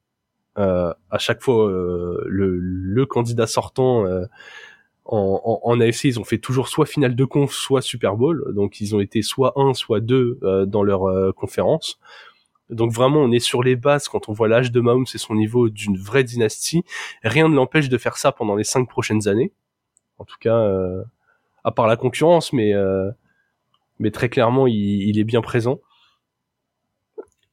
euh, 0.57 0.93
à 1.09 1.17
chaque 1.17 1.41
fois 1.41 1.67
le, 1.69 2.57
le, 2.59 3.05
candidat 3.05 3.47
sortant 3.47 4.05
en, 5.05 5.59
en, 5.63 5.81
AFC, 5.81 6.05
ils 6.05 6.19
ont 6.19 6.23
fait 6.23 6.37
toujours 6.37 6.67
soit 6.69 6.85
finale 6.85 7.15
de 7.15 7.25
conf, 7.25 7.51
soit 7.51 7.81
Super 7.81 8.15
Bowl. 8.15 8.53
Donc 8.55 8.79
ils 8.79 8.95
ont 8.95 8.99
été 8.99 9.21
soit 9.21 9.53
un, 9.55 9.73
soit 9.73 9.99
deux 9.99 10.39
euh, 10.43 10.65
dans 10.65 10.83
leur 10.83 11.05
euh, 11.05 11.31
conférence. 11.31 11.99
Donc 12.69 12.91
vraiment, 12.91 13.19
on 13.19 13.31
est 13.31 13.39
sur 13.39 13.61
les 13.61 13.75
bases 13.75 14.07
quand 14.07 14.29
on 14.29 14.33
voit 14.33 14.47
l'âge 14.47 14.71
de 14.71 14.79
Mahomes 14.79 15.05
et 15.13 15.17
son 15.17 15.35
niveau 15.35 15.69
d'une 15.69 15.97
vraie 15.97 16.23
dynastie. 16.23 16.83
Rien 17.23 17.49
ne 17.49 17.55
l'empêche 17.55 17.89
de 17.89 17.97
faire 17.97 18.17
ça 18.17 18.31
pendant 18.31 18.55
les 18.55 18.63
cinq 18.63 18.87
prochaines 18.87 19.27
années. 19.27 19.51
En 20.17 20.25
tout 20.25 20.37
cas, 20.39 20.55
euh, 20.55 21.03
à 21.63 21.71
part 21.71 21.87
la 21.87 21.95
concurrence, 21.95 22.53
mais 22.53 22.73
mais 23.99 24.11
très 24.11 24.29
clairement, 24.29 24.67
il, 24.67 24.75
il, 24.75 25.19
est 25.19 25.23
bien 25.23 25.41
présent. 25.41 25.79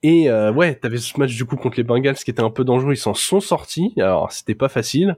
Et 0.02 0.30
ouais, 0.30 0.74
t'avais 0.74 0.96
ce 0.96 1.18
match 1.18 1.36
du 1.36 1.44
coup 1.44 1.56
contre 1.56 1.76
les 1.76 1.84
Bengals 1.84 2.16
qui 2.16 2.30
était 2.30 2.42
un 2.42 2.50
peu 2.50 2.64
dangereux. 2.64 2.92
Ils 2.92 2.96
s'en 2.96 3.14
sont 3.14 3.40
sortis. 3.40 3.92
Alors 3.98 4.32
c'était 4.32 4.54
pas 4.54 4.68
facile. 4.68 5.16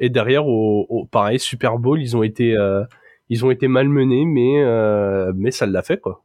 Et 0.00 0.08
derrière, 0.08 0.46
au, 0.46 1.06
pareil, 1.10 1.38
Super 1.38 1.78
Bowl, 1.78 2.00
ils 2.00 2.16
ont 2.16 2.22
été, 2.22 2.56
euh, 2.56 2.82
ils 3.28 3.44
ont 3.44 3.50
été 3.50 3.68
malmenés, 3.68 4.24
mais 4.24 4.62
euh, 4.64 5.30
mais 5.36 5.50
ça 5.50 5.66
l'a 5.66 5.82
fait 5.82 6.00
quoi. 6.00 6.24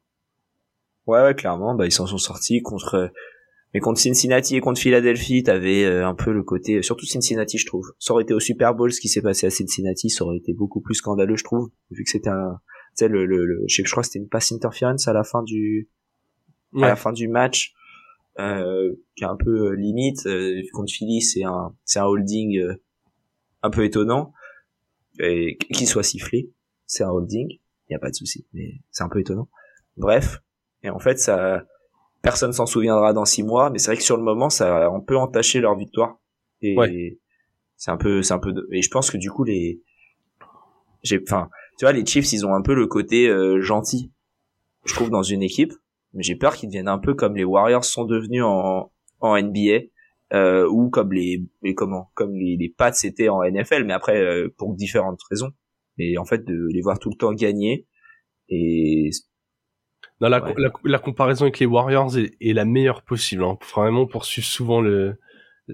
Ouais, 1.05 1.21
ouais, 1.21 1.35
clairement, 1.35 1.75
bah 1.75 1.85
ils 1.85 1.91
s'en 1.91 2.07
sont 2.07 2.17
sortis 2.17 2.61
contre. 2.61 3.11
Mais 3.75 3.81
contre 3.81 3.99
Cincinnati 3.99 4.55
et 4.55 4.61
contre 4.61 4.79
Philadelphie, 4.79 5.43
t'avais 5.43 5.83
euh, 5.83 6.07
un 6.07 6.15
peu 6.15 6.31
le 6.31 6.43
côté, 6.43 6.81
surtout 6.81 7.05
Cincinnati, 7.05 7.57
je 7.57 7.65
trouve. 7.65 7.91
Ça 7.99 8.13
aurait 8.13 8.23
été 8.23 8.33
au 8.33 8.39
Super 8.39 8.73
Bowl, 8.73 8.93
ce 8.93 9.01
qui 9.01 9.09
s'est 9.09 9.21
passé 9.21 9.47
à 9.47 9.49
Cincinnati, 9.49 10.09
ça 10.09 10.23
aurait 10.23 10.37
été 10.37 10.53
beaucoup 10.53 10.79
plus 10.79 10.95
scandaleux, 10.95 11.35
je 11.35 11.43
trouve, 11.43 11.69
vu 11.91 12.05
que 12.05 12.09
c'était 12.09 12.29
un, 12.29 12.61
tu 12.91 12.99
sais, 12.99 13.07
le, 13.09 13.25
le, 13.25 13.65
je, 13.67 13.75
sais, 13.75 13.83
je 13.83 13.91
crois 13.91 14.01
que 14.01 14.07
c'était 14.07 14.19
une 14.19 14.29
passe 14.29 14.53
interference 14.53 15.09
à 15.09 15.13
la 15.13 15.25
fin 15.25 15.43
du, 15.43 15.89
à 16.77 16.87
la 16.87 16.95
fin 16.95 17.11
du 17.11 17.27
match, 17.27 17.73
euh, 18.39 18.93
qui 19.17 19.25
est 19.25 19.27
un 19.27 19.35
peu 19.35 19.73
limite. 19.73 20.25
Euh, 20.25 20.61
contre 20.71 20.93
Philly, 20.93 21.19
c'est 21.21 21.43
un, 21.43 21.75
c'est 21.83 21.99
un 21.99 22.05
holding 22.05 22.57
un 23.61 23.69
peu 23.71 23.83
étonnant 23.83 24.31
et 25.19 25.57
qu'il 25.57 25.87
soit 25.87 26.03
sifflé. 26.03 26.49
C'est 26.85 27.03
un 27.03 27.09
holding, 27.09 27.49
il 27.49 27.89
n'y 27.89 27.95
a 27.97 27.99
pas 27.99 28.09
de 28.09 28.15
souci, 28.15 28.47
mais 28.53 28.75
c'est 28.91 29.03
un 29.03 29.09
peu 29.09 29.19
étonnant. 29.19 29.49
Bref, 29.97 30.41
et 30.81 30.89
en 30.89 30.99
fait, 30.99 31.19
ça, 31.19 31.65
personne 32.25 32.53
s'en 32.53 32.65
souviendra 32.65 33.13
dans 33.13 33.23
six 33.23 33.43
mois, 33.43 33.69
mais 33.69 33.77
c'est 33.77 33.91
vrai 33.91 33.97
que 33.97 34.03
sur 34.03 34.17
le 34.17 34.23
moment, 34.23 34.49
ça 34.49 34.85
a 34.85 34.89
un 34.89 34.99
peu 34.99 35.15
entaché 35.15 35.61
leur 35.61 35.77
victoire. 35.77 36.19
Et 36.63 37.19
c'est 37.77 37.91
un 37.91 37.97
peu, 37.97 38.23
c'est 38.23 38.33
un 38.33 38.39
peu, 38.39 38.51
et 38.71 38.81
je 38.81 38.89
pense 38.89 39.11
que 39.11 39.17
du 39.17 39.29
coup 39.29 39.43
les, 39.43 39.83
j'ai, 41.03 41.21
enfin, 41.21 41.49
tu 41.77 41.85
vois, 41.85 41.91
les 41.91 42.03
Chiefs, 42.03 42.33
ils 42.33 42.43
ont 42.43 42.55
un 42.55 42.63
peu 42.63 42.73
le 42.73 42.87
côté 42.87 43.27
euh, 43.27 43.61
gentil, 43.61 44.11
je 44.85 44.95
trouve, 44.95 45.11
dans 45.11 45.21
une 45.21 45.43
équipe. 45.43 45.73
Mais 46.13 46.23
j'ai 46.23 46.35
peur 46.35 46.55
qu'ils 46.55 46.69
deviennent 46.69 46.87
un 46.87 46.97
peu 46.97 47.13
comme 47.13 47.35
les 47.35 47.43
Warriors 47.43 47.85
sont 47.85 48.05
devenus 48.05 48.43
en, 48.43 48.91
en 49.19 49.39
NBA, 49.39 49.81
euh, 50.33 50.67
ou 50.67 50.89
comme 50.89 51.13
les, 51.13 51.45
les 51.61 51.75
comment 51.75 52.09
comme 52.15 52.33
les, 52.33 52.57
les 52.57 52.69
Pats 52.69 52.93
c'était 52.93 53.29
en 53.29 53.43
NFL 53.43 53.83
mais 53.83 53.93
après 53.93 54.19
euh, 54.19 54.51
pour 54.57 54.73
différentes 54.73 55.19
raisons 55.29 55.51
et 55.99 56.17
en 56.17 56.25
fait 56.25 56.43
de 56.43 56.67
les 56.73 56.81
voir 56.81 56.97
tout 56.97 57.11
le 57.11 57.15
temps 57.15 57.31
gagner 57.31 57.85
et 58.49 59.11
non, 60.21 60.29
la, 60.29 60.41
la, 60.83 60.99
comparaison 60.99 61.43
avec 61.43 61.59
les 61.59 61.65
Warriors 61.65 62.17
est, 62.17 62.35
est 62.39 62.53
la 62.53 62.63
meilleure 62.63 63.01
possible. 63.01 63.43
Hein. 63.43 63.57
Vraiment, 63.73 64.05
pour 64.05 64.23
suivre 64.23 64.47
souvent 64.47 64.81
le 64.81 65.17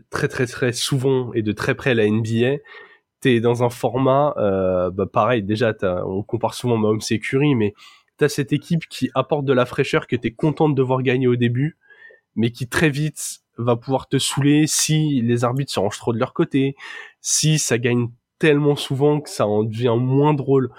très 0.10 0.28
très 0.28 0.48
très 0.48 0.74
souvent 0.74 1.34
et 1.34 1.42
de 1.42 1.52
très 1.52 1.76
près 1.76 1.94
la 1.94 2.08
NBA, 2.08 2.58
t'es 3.20 3.40
dans 3.40 3.64
un 3.64 3.70
format, 3.70 4.34
euh, 4.38 4.90
bah 4.90 5.06
pareil. 5.06 5.44
Déjà, 5.44 5.74
on 6.06 6.24
compare 6.24 6.54
souvent 6.54 6.78
Mahomes 6.78 7.02
et 7.10 7.20
Curry, 7.20 7.56
mais 7.56 7.74
t'as 8.18 8.30
cette 8.30 8.52
équipe 8.52 8.88
qui 8.90 9.10
apporte 9.14 9.46
de 9.46 9.54
la 9.54 9.66
fraîcheur 9.66 10.08
que 10.08 10.16
t'es 10.16 10.32
contente 10.32 10.76
de 10.76 10.82
voir 10.82 11.04
gagner 11.04 11.28
au 11.28 11.36
début, 11.36 11.78
mais 12.36 12.52
qui 12.52 12.68
très 12.68 12.90
vite 12.90 13.42
va 13.58 13.76
pouvoir 13.76 14.08
te 14.08 14.18
saouler 14.18 14.66
si 14.66 15.22
les 15.22 15.44
arbitres 15.44 15.72
se 15.72 15.80
rangent 15.80 16.00
trop 16.00 16.14
de 16.14 16.20
leur 16.20 16.34
côté, 16.34 16.76
si 17.20 17.60
ça 17.60 17.78
gagne 17.78 18.10
tellement 18.40 18.76
souvent 18.76 19.22
que 19.22 19.30
ça 19.30 19.46
en 19.46 19.64
devient 19.64 19.96
moins 20.00 20.34
drôle. 20.34 20.72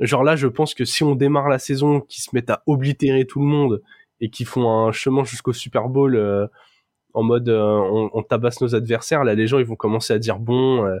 Genre 0.00 0.24
là, 0.24 0.36
je 0.36 0.48
pense 0.48 0.74
que 0.74 0.84
si 0.84 1.04
on 1.04 1.14
démarre 1.14 1.48
la 1.48 1.58
saison, 1.58 2.00
qui 2.00 2.20
se 2.20 2.30
mettent 2.32 2.50
à 2.50 2.62
oblitérer 2.66 3.26
tout 3.26 3.40
le 3.40 3.46
monde 3.46 3.82
et 4.20 4.30
qui 4.30 4.44
font 4.44 4.86
un 4.86 4.92
chemin 4.92 5.24
jusqu'au 5.24 5.52
Super 5.52 5.88
Bowl 5.88 6.16
euh, 6.16 6.46
en 7.14 7.22
mode 7.22 7.48
euh, 7.48 8.08
on, 8.12 8.22
tabasse 8.22 8.60
nos 8.60 8.74
adversaires, 8.74 9.24
là 9.24 9.34
les 9.34 9.46
gens 9.46 9.58
ils 9.58 9.66
vont 9.66 9.76
commencer 9.76 10.14
à 10.14 10.18
dire 10.18 10.38
bon, 10.38 10.84
euh, 10.86 10.96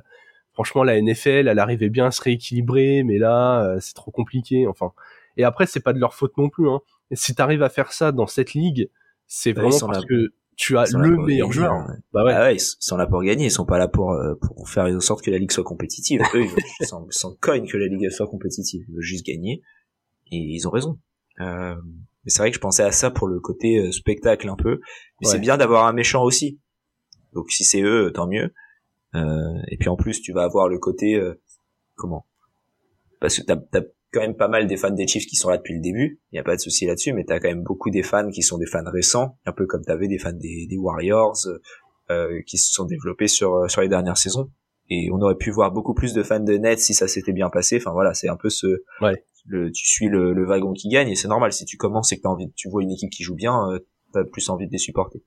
franchement 0.52 0.84
la 0.84 1.00
NFL 1.00 1.48
elle 1.48 1.58
arrivait 1.58 1.88
bien 1.88 2.06
à 2.06 2.10
se 2.10 2.20
rééquilibrer, 2.20 3.02
mais 3.02 3.18
là 3.18 3.76
c'est 3.80 3.94
trop 3.94 4.10
compliqué. 4.10 4.66
Enfin, 4.66 4.92
et 5.36 5.44
après 5.44 5.66
c'est 5.66 5.80
pas 5.80 5.92
de 5.92 5.98
leur 5.98 6.14
faute 6.14 6.36
non 6.36 6.48
plus. 6.48 6.68
Hein. 6.68 6.80
Et 7.10 7.16
si 7.16 7.34
t'arrives 7.34 7.62
à 7.62 7.68
faire 7.68 7.92
ça 7.92 8.12
dans 8.12 8.26
cette 8.26 8.54
ligue, 8.54 8.90
c'est 9.26 9.52
bah, 9.52 9.62
vraiment 9.62 9.86
parce 9.86 10.04
que 10.04 10.32
tu 10.56 10.76
as 10.78 10.84
le 10.92 11.16
meilleur 11.24 11.50
joueur. 11.52 11.72
Hein. 11.72 11.96
Bah 12.12 12.24
ouais. 12.24 12.32
Ah 12.34 12.42
ouais, 12.42 12.56
ils 12.56 12.60
sont 12.60 12.96
là 12.96 13.06
pour 13.06 13.22
gagner, 13.22 13.46
ils 13.46 13.50
sont 13.50 13.64
pas 13.66 13.78
là 13.78 13.88
pour 13.88 14.12
euh, 14.12 14.34
pour 14.34 14.68
faire 14.68 14.84
en 14.84 15.00
sorte 15.00 15.24
que 15.24 15.30
la 15.30 15.38
ligue 15.38 15.50
soit 15.52 15.64
compétitive. 15.64 16.20
Eux, 16.34 16.44
ils 16.80 16.86
s'en 16.86 17.34
cognent 17.40 17.66
que 17.66 17.76
la 17.76 17.86
ligue 17.86 18.08
soit 18.10 18.26
compétitive, 18.28 18.84
ils 18.88 18.94
veulent 18.94 19.02
juste 19.02 19.24
gagner 19.26 19.62
et 20.30 20.36
ils 20.36 20.66
ont 20.68 20.70
raison. 20.70 20.98
Euh, 21.40 21.74
Mais 22.24 22.30
c'est 22.30 22.38
vrai 22.40 22.50
que 22.50 22.56
je 22.56 22.60
pensais 22.60 22.82
à 22.84 22.92
ça 22.92 23.10
pour 23.10 23.26
le 23.28 23.40
côté 23.40 23.78
euh, 23.78 23.90
spectacle 23.92 24.48
un 24.48 24.56
peu. 24.56 24.80
Mais 25.20 25.26
Ouais. 25.28 25.32
c'est 25.32 25.38
bien 25.40 25.56
d'avoir 25.56 25.86
un 25.86 25.92
méchant 25.92 26.22
aussi. 26.22 26.60
Donc 27.32 27.50
si 27.50 27.64
c'est 27.64 27.82
eux, 27.82 28.12
tant 28.14 28.26
mieux. 28.28 28.52
Euh, 29.14 29.58
et 29.68 29.76
puis 29.78 29.88
en 29.88 29.96
plus, 29.96 30.20
tu 30.22 30.32
vas 30.32 30.42
avoir 30.44 30.68
le 30.68 30.78
côté 30.78 31.14
euh, 31.16 31.40
comment? 31.96 32.26
Parce 33.20 33.38
que 33.38 33.42
t'as 33.42 33.56
as 33.78 33.82
quand 34.12 34.20
même 34.20 34.36
pas 34.36 34.48
mal 34.48 34.66
des 34.66 34.76
fans 34.76 34.90
des 34.90 35.06
Chiefs 35.06 35.26
qui 35.26 35.36
sont 35.36 35.48
là 35.48 35.56
depuis 35.56 35.74
le 35.74 35.80
début. 35.80 36.20
Il 36.32 36.36
y 36.36 36.38
a 36.38 36.42
pas 36.42 36.54
de 36.56 36.60
souci 36.60 36.86
là-dessus, 36.86 37.12
mais 37.12 37.24
t'as 37.24 37.40
quand 37.40 37.48
même 37.48 37.62
beaucoup 37.62 37.90
des 37.90 38.02
fans 38.02 38.30
qui 38.30 38.42
sont 38.42 38.58
des 38.58 38.66
fans 38.66 38.84
récents, 38.92 39.38
un 39.46 39.52
peu 39.52 39.66
comme 39.66 39.82
t'avais 39.82 40.08
des 40.08 40.18
fans 40.18 40.32
des, 40.32 40.66
des 40.68 40.76
Warriors 40.76 41.36
euh, 42.10 42.40
qui 42.46 42.58
se 42.58 42.72
sont 42.72 42.84
développés 42.84 43.28
sur 43.28 43.70
sur 43.70 43.80
les 43.80 43.88
dernières 43.88 44.18
saisons. 44.18 44.50
Et 44.90 45.08
on 45.12 45.20
aurait 45.22 45.36
pu 45.36 45.50
voir 45.50 45.72
beaucoup 45.72 45.94
plus 45.94 46.12
de 46.12 46.22
fans 46.22 46.40
de 46.40 46.54
Nets 46.54 46.80
si 46.80 46.92
ça 46.92 47.08
s'était 47.08 47.32
bien 47.32 47.48
passé. 47.48 47.76
Enfin 47.78 47.92
voilà, 47.92 48.12
c'est 48.14 48.28
un 48.28 48.36
peu 48.36 48.50
ce 48.50 48.66
Ouais. 49.00 49.24
le, 49.46 49.70
tu 49.70 49.86
suis 49.86 50.08
le, 50.08 50.34
le 50.34 50.44
wagon 50.44 50.72
qui 50.74 50.88
gagne 50.88 51.08
et 51.08 51.14
c'est 51.14 51.28
normal. 51.28 51.52
Si 51.52 51.64
tu 51.64 51.76
commences 51.78 52.12
et 52.12 52.16
que 52.16 52.22
t'as 52.22 52.28
envie, 52.28 52.46
de- 52.48 52.52
tu 52.54 52.68
vois 52.68 52.82
une 52.82 52.90
équipe 52.90 53.10
qui 53.10 53.22
joue 53.22 53.34
bien, 53.36 53.70
euh, 53.70 53.78
t'as 54.12 54.24
plus 54.24 54.50
envie 54.50 54.66
de 54.66 54.72
les 54.72 54.78
supporter. 54.78 55.22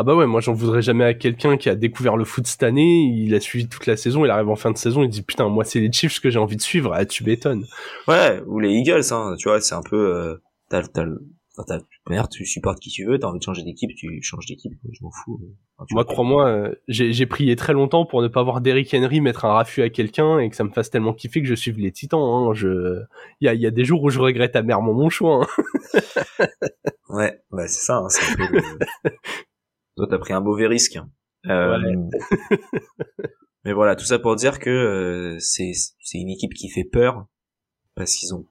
Ah 0.00 0.04
bah 0.04 0.14
ouais, 0.14 0.28
moi 0.28 0.40
j'en 0.40 0.52
voudrais 0.52 0.80
jamais 0.80 1.02
à 1.02 1.12
quelqu'un 1.12 1.56
qui 1.56 1.68
a 1.68 1.74
découvert 1.74 2.16
le 2.16 2.24
foot 2.24 2.46
cette 2.46 2.62
année, 2.62 3.02
il 3.02 3.34
a 3.34 3.40
suivi 3.40 3.68
toute 3.68 3.84
la 3.86 3.96
saison, 3.96 4.24
il 4.24 4.30
arrive 4.30 4.48
en 4.48 4.54
fin 4.54 4.70
de 4.70 4.78
saison, 4.78 5.02
il 5.02 5.08
dit 5.08 5.22
putain 5.22 5.48
moi 5.48 5.64
c'est 5.64 5.80
les 5.80 5.90
Chiefs 5.90 6.20
que 6.20 6.30
j'ai 6.30 6.38
envie 6.38 6.54
de 6.54 6.62
suivre, 6.62 6.92
ah 6.94 7.04
tu 7.04 7.24
m'étonnes. 7.24 7.66
Ouais, 8.06 8.40
ou 8.46 8.60
les 8.60 8.70
Eagles, 8.70 9.02
hein, 9.10 9.34
tu 9.40 9.48
vois, 9.48 9.60
c'est 9.60 9.74
un 9.74 9.82
peu, 9.82 10.14
euh, 10.14 10.36
t'as, 10.70 10.82
t'as, 10.82 11.04
t'as, 11.66 11.80
merde, 12.08 12.28
tu 12.30 12.46
supportes 12.46 12.78
qui 12.78 12.90
tu 12.90 13.06
veux, 13.06 13.18
t'as 13.18 13.26
envie 13.26 13.40
de 13.40 13.42
changer 13.42 13.64
d'équipe, 13.64 13.90
tu 13.96 14.22
changes 14.22 14.46
d'équipe, 14.46 14.72
je 14.88 15.02
m'en 15.02 15.10
fous. 15.10 15.40
Enfin, 15.78 15.86
Moi 15.90 16.04
crois-moi, 16.04 16.46
euh, 16.46 16.74
j'ai 16.86 17.12
j'ai 17.12 17.26
prié 17.26 17.56
très 17.56 17.72
longtemps 17.72 18.06
pour 18.06 18.22
ne 18.22 18.28
pas 18.28 18.44
voir 18.44 18.60
Derrick 18.60 18.94
Henry 18.94 19.20
mettre 19.20 19.46
un 19.46 19.52
raffut 19.52 19.82
à 19.82 19.90
quelqu'un 19.90 20.38
et 20.38 20.48
que 20.48 20.54
ça 20.54 20.62
me 20.62 20.70
fasse 20.70 20.90
tellement 20.90 21.12
kiffer 21.12 21.42
que 21.42 21.48
je 21.48 21.56
suive 21.56 21.80
les 21.80 21.90
Titans. 21.90 22.20
Hein. 22.20 22.52
Je, 22.54 23.00
il 23.40 23.46
y 23.46 23.48
a, 23.48 23.54
il 23.54 23.60
y 23.60 23.66
a 23.66 23.72
des 23.72 23.84
jours 23.84 24.04
où 24.04 24.10
je 24.10 24.20
regrette 24.20 24.54
amèrement 24.54 24.94
mon 24.94 25.10
choix. 25.10 25.42
Hein. 25.42 26.00
Ouais, 27.08 27.40
bah 27.50 27.66
c'est 27.66 27.86
ça, 27.86 27.96
hein, 27.96 28.08
c'est 28.10 28.42
un 28.42 28.46
peu 28.46 28.60
Toi, 29.98 30.06
t'as 30.08 30.18
pris 30.18 30.32
un 30.32 30.40
mauvais 30.40 30.68
risque. 30.68 30.94
hein. 30.96 31.10
Euh, 31.48 31.76
mais 33.64 33.72
voilà, 33.72 33.96
tout 33.96 34.04
ça 34.04 34.20
pour 34.20 34.36
dire 34.36 34.60
que 34.60 34.70
euh, 34.70 35.36
c'est 35.40 35.72
c'est 36.00 36.18
une 36.18 36.30
équipe 36.30 36.54
qui 36.54 36.68
fait 36.68 36.84
peur 36.84 37.26
parce 37.96 38.14
qu'ils 38.14 38.32
ont 38.32 38.46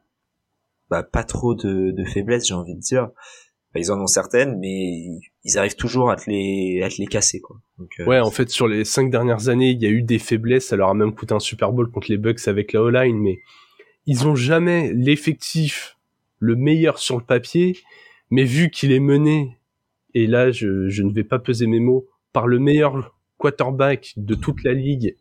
bah, 0.89 1.03
pas 1.03 1.23
trop 1.23 1.55
de, 1.55 1.91
de 1.91 2.03
faiblesses, 2.03 2.47
j'ai 2.47 2.53
envie 2.53 2.75
de 2.75 2.81
dire. 2.81 3.03
Enfin, 3.69 3.79
ils 3.79 3.91
en 3.93 4.01
ont 4.01 4.07
certaines, 4.07 4.59
mais 4.59 5.05
ils 5.45 5.57
arrivent 5.57 5.77
toujours 5.77 6.11
à 6.11 6.17
te 6.17 6.29
les 6.29 6.81
à 6.83 6.89
te 6.89 6.95
les 6.99 7.07
casser 7.07 7.39
quoi. 7.39 7.55
Donc, 7.77 7.91
euh, 8.01 8.05
Ouais, 8.05 8.19
en 8.19 8.31
fait 8.31 8.49
sur 8.49 8.67
les 8.67 8.83
cinq 8.83 9.09
dernières 9.09 9.47
années, 9.47 9.69
il 9.71 9.81
y 9.81 9.85
a 9.85 9.89
eu 9.89 10.01
des 10.03 10.19
faiblesses. 10.19 10.67
Ça 10.67 10.75
leur 10.75 10.89
a 10.89 10.93
même 10.93 11.15
coûté 11.15 11.33
un 11.33 11.39
Super 11.39 11.71
Bowl 11.71 11.89
contre 11.89 12.07
les 12.09 12.17
Bucks 12.17 12.45
avec 12.47 12.73
la 12.73 12.81
O-line, 12.81 13.17
mais 13.17 13.39
ils 14.05 14.27
ont 14.27 14.35
jamais 14.35 14.91
l'effectif 14.93 15.97
le 16.39 16.57
meilleur 16.57 16.99
sur 16.99 17.17
le 17.17 17.23
papier, 17.23 17.77
mais 18.31 18.43
vu 18.43 18.69
qu'il 18.69 18.91
est 18.91 18.99
mené, 18.99 19.56
et 20.17 20.25
là 20.25 20.49
je, 20.51 21.01
ne 21.01 21.13
vais 21.13 21.23
pas 21.23 21.37
peser 21.37 21.67
mes 21.67 21.79
mots, 21.79 22.07
par 22.33 22.47
le 22.47 22.57
meilleur 22.57 23.15
quarterback 23.37 24.13
de 24.17 24.33
toute 24.33 24.63
la 24.63 24.73
ligue, 24.73 25.15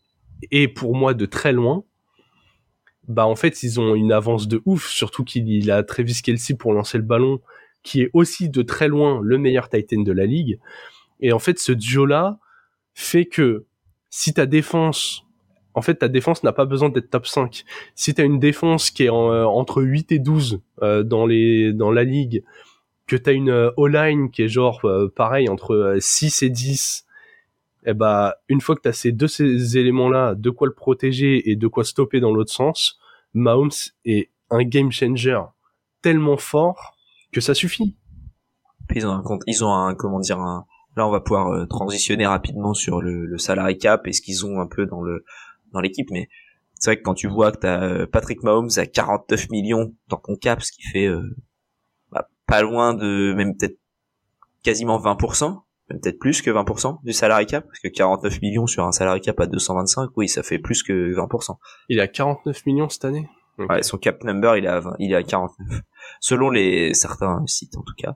et 0.50 0.68
pour 0.68 0.96
moi 0.96 1.12
de 1.12 1.26
très 1.26 1.52
loin, 1.52 1.84
bah 3.08 3.26
en 3.26 3.36
fait 3.36 3.62
ils 3.62 3.78
ont 3.78 3.94
une 3.94 4.10
avance 4.10 4.48
de 4.48 4.62
ouf, 4.64 4.88
surtout 4.88 5.22
qu'il 5.22 5.48
il 5.48 5.70
a 5.70 5.82
Travis 5.82 6.20
Kelsey 6.22 6.56
pour 6.56 6.72
lancer 6.72 6.96
le 6.96 7.04
ballon, 7.04 7.40
qui 7.82 8.00
est 8.00 8.10
aussi 8.14 8.48
de 8.48 8.62
très 8.62 8.88
loin 8.88 9.20
le 9.22 9.36
meilleur 9.36 9.68
Titan 9.68 10.00
de 10.00 10.12
la 10.12 10.24
ligue. 10.24 10.58
Et 11.20 11.32
en 11.32 11.38
fait 11.38 11.58
ce 11.58 11.72
duo-là 11.72 12.38
fait 12.94 13.26
que 13.26 13.66
si 14.08 14.32
ta 14.32 14.46
défense 14.46 15.26
en 15.74 15.82
fait, 15.82 15.96
ta 15.96 16.08
défense 16.08 16.42
n'a 16.42 16.54
pas 16.54 16.64
besoin 16.64 16.88
d'être 16.88 17.10
top 17.10 17.26
5. 17.26 17.64
Si 17.94 18.14
tu 18.14 18.22
as 18.22 18.24
une 18.24 18.40
défense 18.40 18.90
qui 18.90 19.04
est 19.04 19.10
euh, 19.10 19.46
entre 19.46 19.82
8 19.82 20.10
et 20.10 20.18
12 20.18 20.62
euh, 20.82 21.02
dans 21.02 21.26
les 21.26 21.74
dans 21.74 21.90
la 21.90 22.02
ligue, 22.02 22.42
que 23.06 23.16
tu 23.16 23.30
as 23.30 23.32
une 23.32 23.50
euh, 23.50 23.70
O-line 23.76 24.30
qui 24.30 24.42
est 24.42 24.48
genre 24.48 24.84
euh, 24.84 25.12
pareil 25.14 25.48
entre 25.48 25.74
euh, 25.74 26.00
6 26.00 26.42
et 26.42 26.50
10, 26.50 27.06
eh 27.86 27.94
bah 27.94 28.36
une 28.48 28.60
fois 28.60 28.74
que 28.74 28.82
tu 28.82 28.88
as 28.88 28.92
ces 28.92 29.12
deux 29.12 29.28
ces 29.28 29.78
éléments-là, 29.78 30.34
de 30.34 30.50
quoi 30.50 30.66
le 30.66 30.74
protéger 30.74 31.50
et 31.50 31.56
de 31.56 31.66
quoi 31.68 31.84
stopper 31.84 32.20
dans 32.20 32.32
l'autre 32.32 32.52
sens, 32.52 32.98
Mahomes 33.32 33.70
est 34.04 34.30
un 34.50 34.62
game 34.64 34.90
changer 34.90 35.40
tellement 36.02 36.36
fort 36.36 36.96
que 37.32 37.40
ça 37.40 37.54
suffit. 37.54 37.96
Ils 38.94 39.06
ont 39.06 39.12
un 39.12 39.22
compte, 39.22 39.42
ils 39.46 39.64
ont 39.64 39.72
un 39.72 39.94
comment 39.94 40.20
dire 40.20 40.40
un. 40.40 40.66
Là, 40.96 41.06
on 41.06 41.10
va 41.10 41.20
pouvoir 41.20 41.48
euh, 41.48 41.66
transitionner 41.66 42.26
rapidement 42.26 42.72
sur 42.72 43.02
le, 43.02 43.26
le 43.26 43.74
cap 43.74 44.06
et 44.06 44.12
ce 44.12 44.22
qu'ils 44.22 44.46
ont 44.46 44.60
un 44.60 44.66
peu 44.66 44.86
dans 44.86 45.02
le 45.02 45.24
dans 45.72 45.80
l'équipe. 45.80 46.08
Mais 46.10 46.28
c'est 46.74 46.90
vrai 46.90 46.96
que 46.98 47.02
quand 47.02 47.14
tu 47.14 47.28
vois 47.28 47.52
que 47.52 47.58
t'as 47.58 47.82
euh, 47.82 48.06
Patrick 48.06 48.42
Mahomes 48.42 48.70
à 48.76 48.86
49 48.86 49.50
millions 49.50 49.94
dans 50.08 50.18
ton 50.18 50.36
cap, 50.36 50.62
ce 50.62 50.72
qui 50.72 50.82
fait 50.82 51.06
euh, 51.06 51.36
pas 52.46 52.62
loin 52.62 52.94
de 52.94 53.34
même 53.34 53.56
peut-être 53.56 53.78
quasiment 54.62 54.98
20%, 54.98 55.62
même 55.90 56.00
peut-être 56.00 56.18
plus 56.18 56.42
que 56.42 56.50
20% 56.50 56.98
du 57.04 57.12
salary 57.12 57.46
cap, 57.46 57.64
parce 57.64 57.78
que 57.78 57.88
49 57.88 58.42
millions 58.42 58.66
sur 58.66 58.84
un 58.84 58.92
salary 58.92 59.20
cap 59.20 59.38
à 59.40 59.46
225, 59.46 60.10
oui, 60.16 60.28
ça 60.28 60.42
fait 60.42 60.58
plus 60.58 60.82
que 60.82 61.14
20%. 61.14 61.56
Il 61.88 62.00
a 62.00 62.08
49 62.08 62.66
millions 62.66 62.88
cette 62.88 63.04
année? 63.04 63.28
Ok. 63.58 63.70
Ouais, 63.70 63.82
son 63.82 63.96
cap 63.96 64.22
number, 64.22 64.56
il 64.58 64.64
est 64.66 64.68
à 64.68 64.80
20, 64.80 64.96
il 64.98 65.12
est 65.12 65.16
à 65.16 65.22
49. 65.22 65.80
Selon 66.20 66.50
les 66.50 66.92
certains 66.94 67.42
sites 67.46 67.76
en 67.76 67.82
tout 67.82 67.94
cas. 67.96 68.14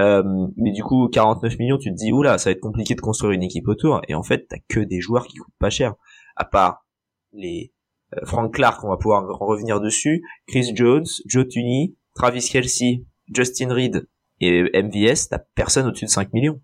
Euh, 0.00 0.22
mais 0.56 0.72
du 0.72 0.82
coup, 0.82 1.08
49 1.08 1.58
millions, 1.58 1.78
tu 1.78 1.90
te 1.90 1.94
dis 1.94 2.12
oula, 2.12 2.38
ça 2.38 2.50
va 2.50 2.52
être 2.52 2.60
compliqué 2.60 2.94
de 2.94 3.00
construire 3.00 3.32
une 3.32 3.42
équipe 3.42 3.68
autour. 3.68 4.00
Et 4.08 4.14
en 4.14 4.22
fait, 4.22 4.46
t'as 4.48 4.56
que 4.68 4.80
des 4.80 5.00
joueurs 5.00 5.26
qui 5.26 5.36
coûtent 5.36 5.54
pas 5.58 5.70
cher. 5.70 5.94
À 6.36 6.44
part 6.44 6.84
les 7.32 7.72
euh, 8.14 8.24
Frank 8.24 8.52
Clark, 8.52 8.82
on 8.82 8.88
va 8.88 8.96
pouvoir 8.96 9.24
en 9.40 9.46
revenir 9.46 9.80
dessus. 9.80 10.24
Chris 10.48 10.72
Jones, 10.74 11.06
Joe 11.26 11.46
Tunney, 11.46 11.94
Travis 12.14 12.48
Kelsey, 12.50 13.04
Justin 13.32 13.72
Reed 13.72 14.06
et 14.40 14.62
MVS, 14.82 15.28
t'as 15.30 15.38
personne 15.54 15.86
au-dessus 15.86 16.04
de 16.06 16.10
5 16.10 16.32
millions 16.32 16.60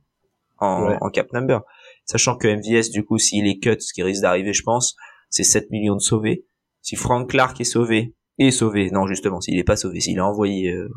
en, 0.58 0.88
Ouais. 0.88 0.98
en 1.00 1.08
cap 1.10 1.32
number. 1.32 1.62
Sachant 2.04 2.36
que 2.36 2.48
MVS, 2.48 2.90
du 2.90 3.04
coup, 3.04 3.18
s'il 3.18 3.46
est 3.46 3.58
cut, 3.58 3.76
ce 3.80 3.92
qui 3.92 4.02
risque 4.02 4.22
d'arriver, 4.22 4.52
je 4.52 4.62
pense, 4.62 4.96
c'est 5.30 5.44
7 5.44 5.70
millions 5.70 5.94
de 5.94 6.00
sauvés. 6.00 6.44
Si 6.82 6.96
Frank 6.96 7.30
Clark 7.30 7.60
est 7.60 7.64
sauvé, 7.64 8.14
est 8.38 8.50
sauvé, 8.50 8.90
non 8.90 9.06
justement, 9.06 9.40
s'il 9.40 9.58
est 9.58 9.64
pas 9.64 9.76
sauvé, 9.76 10.00
s'il 10.00 10.16
est 10.16 10.20
envoyé, 10.20 10.72
euh, 10.72 10.88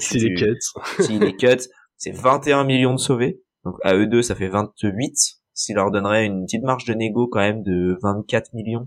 C'est 0.00 0.18
les 0.18 0.30
du- 0.30 0.34
cuts. 0.34 0.58
s'il 1.00 1.22
est 1.22 1.36
cut, 1.36 1.68
c'est 1.96 2.10
21 2.12 2.64
millions 2.64 2.94
de 2.94 2.98
sauvés. 3.00 3.40
Donc 3.64 3.76
à 3.84 3.94
eux 3.94 4.06
deux, 4.06 4.22
ça 4.22 4.34
fait 4.34 4.48
28. 4.48 5.14
Ce 5.54 5.66
qui 5.66 5.72
leur 5.72 5.90
donnerait 5.90 6.26
une 6.26 6.44
petite 6.44 6.62
marge 6.64 6.84
de 6.84 6.94
négo 6.94 7.28
quand 7.28 7.40
même 7.40 7.62
de 7.62 7.98
24 8.02 8.52
millions 8.54 8.86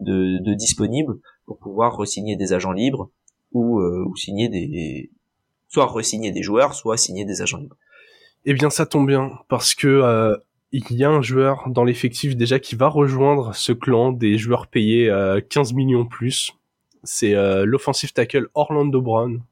de, 0.00 0.42
de 0.42 0.54
disponibles 0.54 1.14
pour 1.46 1.58
pouvoir 1.58 1.96
resigner 1.96 2.36
des 2.36 2.52
agents 2.52 2.72
libres 2.72 3.10
ou, 3.52 3.80
euh, 3.80 4.04
ou 4.06 4.14
signer 4.16 4.48
des 4.48 5.10
soit 5.68 5.86
resigner 5.86 6.32
des 6.32 6.42
joueurs, 6.42 6.74
soit 6.74 6.96
signer 6.96 7.24
des 7.24 7.42
agents. 7.42 7.62
Eh 8.44 8.54
bien, 8.54 8.70
ça 8.70 8.86
tombe 8.86 9.06
bien 9.06 9.32
parce 9.48 9.74
que 9.74 9.88
euh, 9.88 10.36
il 10.72 10.92
y 10.92 11.04
a 11.04 11.10
un 11.10 11.22
joueur 11.22 11.64
dans 11.68 11.84
l'effectif 11.84 12.36
déjà 12.36 12.58
qui 12.58 12.74
va 12.74 12.88
rejoindre 12.88 13.54
ce 13.54 13.72
clan 13.72 14.12
des 14.12 14.38
joueurs 14.38 14.66
payés 14.66 15.08
euh, 15.08 15.40
15 15.40 15.72
millions 15.72 16.06
plus. 16.06 16.52
C'est 17.02 17.34
euh, 17.34 17.64
l'offensive 17.64 18.12
tackle 18.12 18.48
Orlando 18.54 19.00
Brown 19.00 19.42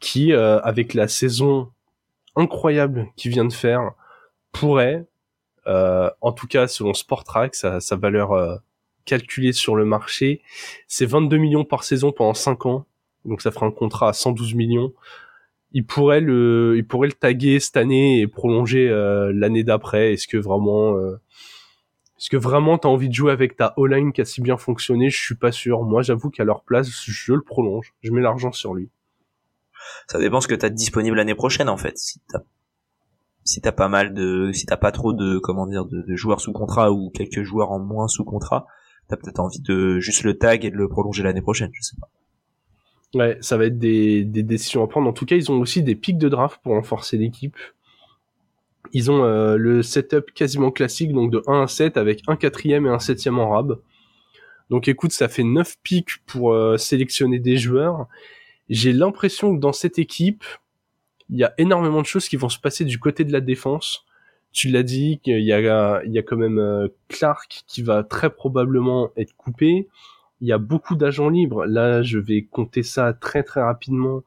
qui, 0.00 0.32
euh, 0.32 0.60
avec 0.60 0.94
la 0.94 1.08
saison 1.08 1.70
incroyable 2.36 3.08
qu'il 3.16 3.32
vient 3.32 3.44
de 3.44 3.52
faire, 3.52 3.92
pourrait, 4.52 5.06
euh, 5.66 6.08
en 6.20 6.32
tout 6.32 6.46
cas 6.46 6.68
selon 6.68 6.94
Sportrack, 6.94 7.54
sa, 7.54 7.80
sa 7.80 7.96
valeur 7.96 8.60
calculée 9.04 9.52
sur 9.52 9.74
le 9.74 9.84
marché, 9.84 10.42
c'est 10.86 11.06
22 11.06 11.36
millions 11.36 11.64
par 11.64 11.82
saison 11.82 12.12
pendant 12.12 12.34
5 12.34 12.66
ans. 12.66 12.86
Donc 13.24 13.42
ça 13.42 13.50
fera 13.50 13.66
un 13.66 13.72
contrat 13.72 14.10
à 14.10 14.12
112 14.12 14.54
millions 14.54 14.92
il 15.72 15.84
pourrait 15.84 16.20
le, 16.20 16.74
il 16.76 16.86
pourrait 16.86 17.08
le 17.08 17.14
taguer 17.14 17.60
cette 17.60 17.76
année 17.76 18.20
et 18.20 18.26
prolonger 18.26 18.88
euh, 18.88 19.32
l'année 19.34 19.64
d'après. 19.64 20.12
Est-ce 20.14 20.26
que 20.26 20.36
vraiment, 20.36 20.96
euh, 20.96 21.20
est-ce 22.18 22.30
que 22.30 22.36
vraiment 22.36 22.78
t'as 22.78 22.88
envie 22.88 23.08
de 23.08 23.14
jouer 23.14 23.32
avec 23.32 23.56
ta 23.56 23.74
O-line 23.76 24.12
qui 24.12 24.20
a 24.20 24.24
si 24.24 24.40
bien 24.40 24.56
fonctionné? 24.56 25.10
Je 25.10 25.20
suis 25.20 25.34
pas 25.34 25.52
sûr. 25.52 25.82
Moi, 25.82 26.02
j'avoue 26.02 26.30
qu'à 26.30 26.44
leur 26.44 26.62
place, 26.62 26.88
je 26.90 27.32
le 27.32 27.42
prolonge. 27.42 27.94
Je 28.02 28.12
mets 28.12 28.22
l'argent 28.22 28.52
sur 28.52 28.74
lui. 28.74 28.88
Ça 30.06 30.18
dépend 30.18 30.40
ce 30.40 30.48
que 30.48 30.54
t'as 30.54 30.70
disponible 30.70 31.16
l'année 31.16 31.34
prochaine 31.34 31.68
en 31.68 31.76
fait. 31.76 31.96
Si 31.98 32.20
t'as 32.28 32.40
si 33.44 33.62
t'as 33.62 33.72
pas 33.72 33.88
mal 33.88 34.12
de, 34.12 34.50
si 34.52 34.66
t'as 34.66 34.76
pas 34.76 34.92
trop 34.92 35.14
de, 35.14 35.38
comment 35.38 35.66
dire, 35.66 35.86
de, 35.86 36.02
de 36.02 36.16
joueurs 36.16 36.40
sous 36.40 36.52
contrat 36.52 36.92
ou 36.92 37.08
quelques 37.08 37.42
joueurs 37.42 37.72
en 37.72 37.78
moins 37.78 38.06
sous 38.06 38.24
contrat, 38.24 38.66
t'as 39.08 39.16
peut-être 39.16 39.40
envie 39.40 39.60
de 39.60 40.00
juste 40.00 40.22
le 40.22 40.36
tag 40.36 40.66
et 40.66 40.70
de 40.70 40.76
le 40.76 40.86
prolonger 40.86 41.22
l'année 41.22 41.40
prochaine. 41.40 41.70
Je 41.72 41.82
sais 41.82 41.96
pas. 41.98 42.10
Ouais, 43.14 43.38
ça 43.40 43.56
va 43.56 43.64
être 43.66 43.78
des, 43.78 44.24
des 44.24 44.42
décisions 44.42 44.82
à 44.84 44.86
prendre. 44.86 45.08
En 45.08 45.12
tout 45.12 45.24
cas, 45.24 45.36
ils 45.36 45.50
ont 45.50 45.60
aussi 45.60 45.82
des 45.82 45.94
pics 45.94 46.18
de 46.18 46.28
draft 46.28 46.60
pour 46.62 46.74
renforcer 46.74 47.16
l'équipe. 47.16 47.56
Ils 48.92 49.10
ont 49.10 49.24
euh, 49.24 49.56
le 49.56 49.82
setup 49.82 50.32
quasiment 50.32 50.70
classique, 50.70 51.12
donc 51.12 51.30
de 51.30 51.42
1 51.46 51.62
à 51.62 51.66
7, 51.66 51.96
avec 51.96 52.22
un 52.26 52.36
quatrième 52.36 52.86
et 52.86 52.90
un 52.90 52.98
septième 52.98 53.38
en 53.38 53.50
rab. 53.50 53.78
Donc 54.70 54.88
écoute, 54.88 55.12
ça 55.12 55.28
fait 55.28 55.44
9 55.44 55.76
pics 55.82 56.18
pour 56.26 56.52
euh, 56.52 56.76
sélectionner 56.76 57.38
des 57.38 57.56
joueurs. 57.56 58.06
J'ai 58.68 58.92
l'impression 58.92 59.54
que 59.54 59.60
dans 59.60 59.72
cette 59.72 59.98
équipe, 59.98 60.44
il 61.30 61.38
y 61.38 61.44
a 61.44 61.54
énormément 61.58 62.00
de 62.00 62.06
choses 62.06 62.28
qui 62.28 62.36
vont 62.36 62.48
se 62.48 62.58
passer 62.58 62.84
du 62.84 62.98
côté 62.98 63.24
de 63.24 63.32
la 63.32 63.40
défense. 63.40 64.04
Tu 64.52 64.68
l'as 64.68 64.82
dit, 64.82 65.20
qu'il 65.22 65.40
y 65.40 65.52
a, 65.52 66.02
il 66.04 66.12
y 66.12 66.18
a 66.18 66.22
quand 66.22 66.36
même 66.36 66.58
euh, 66.58 66.88
Clark 67.08 67.64
qui 67.66 67.82
va 67.82 68.02
très 68.02 68.30
probablement 68.30 69.10
être 69.16 69.34
coupé. 69.36 69.88
Il 70.40 70.48
y 70.48 70.52
a 70.52 70.58
beaucoup 70.58 70.94
d'agents 70.94 71.28
libres. 71.28 71.64
Là, 71.66 72.02
je 72.02 72.18
vais 72.18 72.42
compter 72.42 72.82
ça 72.82 73.12
très 73.12 73.42
très 73.42 73.62
rapidement, 73.62 74.22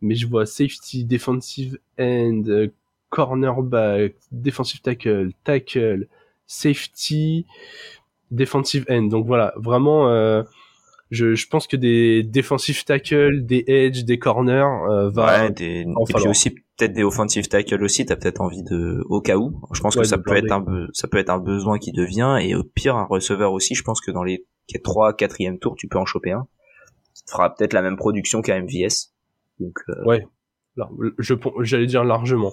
mais 0.00 0.14
je 0.14 0.26
vois 0.26 0.46
safety, 0.46 1.04
defensive 1.04 1.78
end, 1.98 2.42
euh, 2.48 2.68
cornerback, 3.10 4.14
defensive 4.32 4.80
tackle, 4.80 5.30
tackle, 5.44 6.08
safety, 6.46 7.46
defensive 8.30 8.84
end. 8.90 9.04
Donc 9.04 9.26
voilà, 9.26 9.54
vraiment, 9.56 10.08
euh, 10.08 10.42
je, 11.10 11.34
je, 11.34 11.48
pense 11.48 11.66
que 11.66 11.76
des 11.76 12.22
defensive 12.22 12.84
tackle, 12.84 13.44
des 13.46 13.64
edge, 13.66 14.04
des 14.04 14.18
corners, 14.18 14.66
euh, 14.90 15.10
va 15.10 15.44
ouais, 15.44 15.50
des... 15.52 15.80
et 15.80 16.12
puis 16.14 16.28
aussi 16.28 16.50
peut-être 16.50 16.92
des 16.92 17.04
offensive 17.04 17.46
tackle 17.48 17.82
aussi. 17.82 18.04
T'as 18.04 18.16
peut-être 18.16 18.40
envie 18.40 18.62
de, 18.62 19.02
au 19.08 19.20
cas 19.20 19.36
où. 19.36 19.60
Je 19.72 19.80
pense 19.80 19.96
que 19.96 20.04
ça 20.04 20.18
peut 20.18 20.36
être 20.36 20.52
un, 20.52 20.64
ça 20.92 21.08
peut 21.08 21.18
être 21.18 21.30
un 21.30 21.38
besoin 21.38 21.78
qui 21.78 21.92
devient 21.92 22.38
et 22.42 22.54
au 22.54 22.64
pire 22.64 22.96
un 22.96 23.04
receveur 23.04 23.52
aussi. 23.52 23.74
Je 23.74 23.82
pense 23.82 24.00
que 24.00 24.10
dans 24.10 24.24
les 24.24 24.44
3 24.82 25.14
4 25.14 25.58
tour, 25.60 25.74
tu 25.76 25.88
peux 25.88 25.98
en 25.98 26.06
choper 26.06 26.32
un. 26.32 26.46
Ça 27.12 27.24
fera 27.28 27.54
peut-être 27.54 27.72
la 27.72 27.82
même 27.82 27.96
production 27.96 28.42
qu'un 28.42 28.62
MVS. 28.62 29.12
Donc 29.60 29.78
euh... 29.88 30.04
ouais, 30.04 30.26
je 31.18 31.34
j'allais 31.60 31.86
dire 31.86 32.04
largement. 32.04 32.52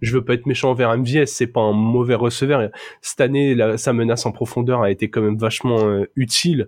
Je 0.00 0.12
veux 0.14 0.24
pas 0.24 0.34
être 0.34 0.46
méchant 0.46 0.70
envers 0.70 0.96
MVS, 0.96 1.26
c'est 1.26 1.46
pas 1.46 1.60
un 1.60 1.72
mauvais 1.72 2.16
receveur. 2.16 2.68
Cette 3.00 3.20
année, 3.20 3.56
sa 3.76 3.92
menace 3.92 4.26
en 4.26 4.32
profondeur 4.32 4.82
a 4.82 4.90
été 4.90 5.08
quand 5.08 5.22
même 5.22 5.38
vachement 5.38 5.88
euh, 5.88 6.10
utile, 6.16 6.66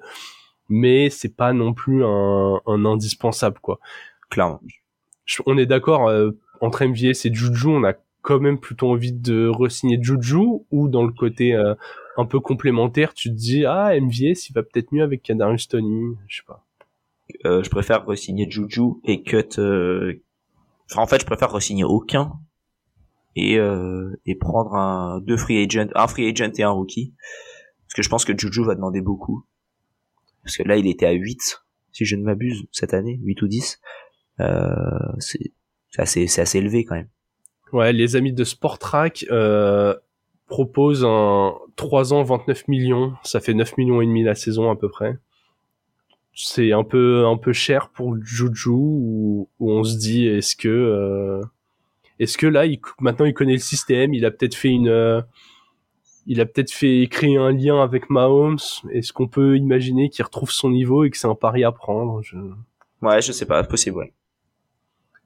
mais 0.68 1.10
c'est 1.10 1.34
pas 1.34 1.52
non 1.52 1.74
plus 1.74 2.04
un, 2.04 2.60
un 2.66 2.84
indispensable 2.84 3.58
quoi. 3.60 3.80
Clairement. 4.30 4.60
on 5.46 5.58
est 5.58 5.66
d'accord 5.66 6.08
euh, 6.08 6.30
entre 6.60 6.84
MVS 6.84 7.26
et 7.26 7.34
Juju, 7.34 7.68
on 7.68 7.84
a 7.84 7.94
quand 8.24 8.40
même 8.40 8.58
plutôt 8.58 8.90
envie 8.90 9.12
de 9.12 9.48
re-signer 9.48 9.98
Juju 10.00 10.64
ou 10.70 10.88
dans 10.88 11.04
le 11.04 11.12
côté 11.12 11.54
euh, 11.54 11.74
un 12.16 12.24
peu 12.24 12.40
complémentaire, 12.40 13.12
tu 13.12 13.28
te 13.28 13.34
dis 13.34 13.66
ah 13.66 13.92
MVS 14.00 14.48
il 14.48 14.52
va 14.54 14.62
peut-être 14.62 14.90
mieux 14.92 15.02
avec 15.02 15.22
Kadarius 15.22 15.68
Tony, 15.68 16.16
je 16.26 16.38
sais 16.38 16.42
pas. 16.46 16.64
Euh, 17.44 17.62
je 17.62 17.70
préfère 17.70 18.04
re-signer 18.06 18.50
Juju 18.50 18.94
et 19.04 19.22
cut. 19.22 19.58
Euh... 19.58 20.22
Enfin, 20.90 21.02
en 21.02 21.06
fait, 21.06 21.20
je 21.20 21.26
préfère 21.26 21.52
re-signer 21.52 21.84
aucun 21.84 22.32
et 23.36 23.58
euh, 23.58 24.18
et 24.26 24.34
prendre 24.34 24.74
un 24.74 25.20
deux 25.20 25.36
free 25.36 25.62
agent, 25.62 25.88
un 25.94 26.06
free 26.08 26.28
agent 26.28 26.52
et 26.56 26.62
un 26.62 26.70
rookie, 26.70 27.14
parce 27.86 27.94
que 27.94 28.02
je 28.02 28.08
pense 28.08 28.24
que 28.24 28.36
Juju 28.36 28.64
va 28.64 28.74
demander 28.74 29.02
beaucoup. 29.02 29.44
Parce 30.42 30.56
que 30.56 30.62
là, 30.62 30.76
il 30.76 30.86
était 30.86 31.06
à 31.06 31.12
8, 31.12 31.62
si 31.92 32.04
je 32.04 32.16
ne 32.16 32.22
m'abuse, 32.22 32.66
cette 32.72 32.94
année, 32.94 33.18
8 33.22 33.42
ou 33.42 33.48
10. 33.48 33.80
Euh, 34.40 34.68
c'est 35.18 35.52
assez, 35.96 36.26
c'est 36.26 36.42
assez 36.42 36.58
élevé 36.58 36.84
quand 36.84 36.96
même. 36.96 37.08
Ouais, 37.74 37.92
les 37.92 38.14
amis 38.14 38.32
de 38.32 38.44
Sportrack 38.44 39.26
euh, 39.32 39.96
proposent 40.46 41.04
un 41.04 41.54
3 41.74 42.14
ans 42.14 42.22
29 42.22 42.68
millions, 42.68 43.14
ça 43.24 43.40
fait 43.40 43.52
9 43.52 43.76
millions 43.78 44.00
et 44.00 44.06
demi 44.06 44.22
la 44.22 44.36
saison 44.36 44.70
à 44.70 44.76
peu 44.76 44.88
près. 44.88 45.18
C'est 46.32 46.70
un 46.70 46.84
peu 46.84 47.26
un 47.26 47.36
peu 47.36 47.52
cher 47.52 47.88
pour 47.88 48.16
Juju 48.22 48.70
où, 48.70 49.48
on 49.58 49.82
se 49.82 49.96
dit 49.96 50.28
est-ce 50.28 50.54
que 50.54 50.68
euh, 50.68 51.42
est-ce 52.20 52.38
que 52.38 52.46
là 52.46 52.64
il, 52.64 52.80
maintenant 53.00 53.24
il 53.24 53.34
connaît 53.34 53.54
le 53.54 53.58
système, 53.58 54.14
il 54.14 54.24
a 54.24 54.30
peut-être 54.30 54.54
fait 54.54 54.68
une 54.68 54.88
euh, 54.88 55.20
il 56.26 56.40
a 56.40 56.46
peut-être 56.46 56.70
fait 56.70 57.08
créer 57.10 57.36
un 57.36 57.50
lien 57.50 57.82
avec 57.82 58.08
Mahomes. 58.08 58.58
Est-ce 58.92 59.12
qu'on 59.12 59.26
peut 59.26 59.56
imaginer 59.56 60.10
qu'il 60.10 60.24
retrouve 60.24 60.52
son 60.52 60.70
niveau 60.70 61.02
et 61.02 61.10
que 61.10 61.18
c'est 61.18 61.26
un 61.26 61.34
pari 61.34 61.64
à 61.64 61.72
prendre? 61.72 62.22
Je... 62.22 62.36
Ouais, 63.02 63.20
je 63.20 63.32
sais 63.32 63.46
pas, 63.46 63.64
possible. 63.64 63.96
Ouais. 63.96 64.12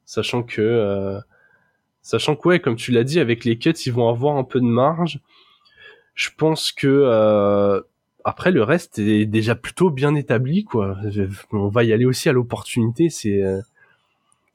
Sachant 0.07 0.43
que 0.43 0.63
euh, 0.63 1.21
Sachant 2.09 2.37
que 2.37 2.49
ouais, 2.49 2.59
comme 2.59 2.77
tu 2.77 2.91
l'as 2.91 3.05
dit, 3.05 3.21
avec 3.21 3.45
les 3.45 3.59
cuts, 3.59 3.75
ils 3.85 3.93
vont 3.93 4.09
avoir 4.09 4.39
un 4.39 4.45
peu 4.45 4.61
de 4.61 4.65
marge. 4.65 5.21
Je 6.15 6.31
pense 6.35 6.73
que 6.73 6.87
euh, 6.87 7.83
après 8.25 8.51
le 8.51 8.63
reste 8.63 8.99
est 8.99 9.27
déjà 9.27 9.55
plutôt 9.55 9.91
bien 9.91 10.15
établi, 10.15 10.65
quoi. 10.65 10.97
On 11.53 11.69
va 11.69 11.85
y 11.85 11.93
aller 11.93 12.07
aussi 12.07 12.31
à 12.31 12.33
l'opportunité. 12.33 13.11
C'est 13.11 13.43
euh, 13.43 13.61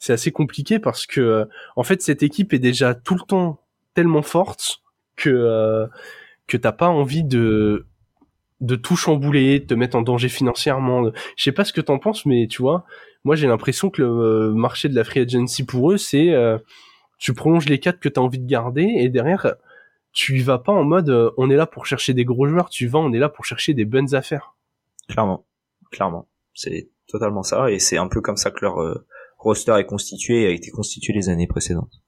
assez 0.10 0.32
compliqué 0.32 0.80
parce 0.80 1.06
que 1.06 1.22
euh, 1.22 1.46
en 1.76 1.84
fait 1.84 2.02
cette 2.02 2.24
équipe 2.24 2.54
est 2.54 2.60
déjà 2.60 2.96
tout 2.96 3.14
le 3.14 3.22
temps 3.22 3.60
tellement 3.94 4.24
forte 4.24 4.82
que 5.16 5.88
que 6.48 6.58
t'as 6.58 6.72
pas 6.72 6.88
envie 6.88 7.24
de 7.24 7.86
de 8.62 8.76
tout 8.76 8.96
chambouler, 8.96 9.60
de 9.60 9.66
te 9.66 9.76
mettre 9.76 9.96
en 9.96 10.02
danger 10.02 10.28
financièrement. 10.28 11.12
Je 11.36 11.44
sais 11.44 11.52
pas 11.52 11.66
ce 11.66 11.74
que 11.74 11.82
t'en 11.82 12.00
penses, 12.00 12.26
mais 12.26 12.48
tu 12.48 12.63
vois, 12.63 12.84
moi 13.24 13.36
j'ai 13.36 13.46
l'impression 13.46 13.92
que 13.92 14.02
le 14.02 14.54
marché 14.56 14.89
de 14.89 14.96
la 14.96 15.04
free 15.04 15.20
agency 15.20 15.63
pour 15.63 15.92
eux, 15.92 15.98
c'est 15.98 16.34
tu 17.24 17.34
prolonges 17.34 17.70
les 17.70 17.80
quatre 17.80 18.02
que 18.02 18.10
tu 18.10 18.20
as 18.20 18.22
envie 18.22 18.38
de 18.38 18.46
garder 18.46 18.84
et 18.84 19.08
derrière 19.08 19.56
tu 20.12 20.38
y 20.40 20.42
vas 20.42 20.60
pas 20.60 20.74
en 20.74 20.84
mode 20.84 21.10
euh, 21.10 21.32
on 21.38 21.50
est 21.50 21.56
là 21.56 21.66
pour 21.66 21.86
chercher 21.86 22.14
des 22.14 22.26
gros 22.26 22.48
joueurs, 22.48 22.70
tu 22.70 22.86
vas 22.88 23.00
on 23.00 23.14
est 23.14 23.18
là 23.18 23.30
pour 23.30 23.46
chercher 23.46 23.74
des 23.74 23.86
bonnes 23.86 24.14
affaires. 24.14 24.58
Clairement, 25.08 25.46
clairement, 25.90 26.28
c'est 26.54 26.90
totalement 27.08 27.42
ça 27.42 27.72
et 27.72 27.80
c'est 27.80 27.96
un 27.96 28.10
peu 28.10 28.20
comme 28.20 28.36
ça 28.36 28.52
que 28.52 28.66
leur 28.66 28.82
euh, 28.82 29.06
roster 29.38 29.74
est 29.80 29.86
constitué 29.86 30.42
et 30.42 30.48
a 30.48 30.50
été 30.50 30.70
constitué 30.70 31.14
les 31.14 31.30
années 31.30 31.48
précédentes. 31.48 32.02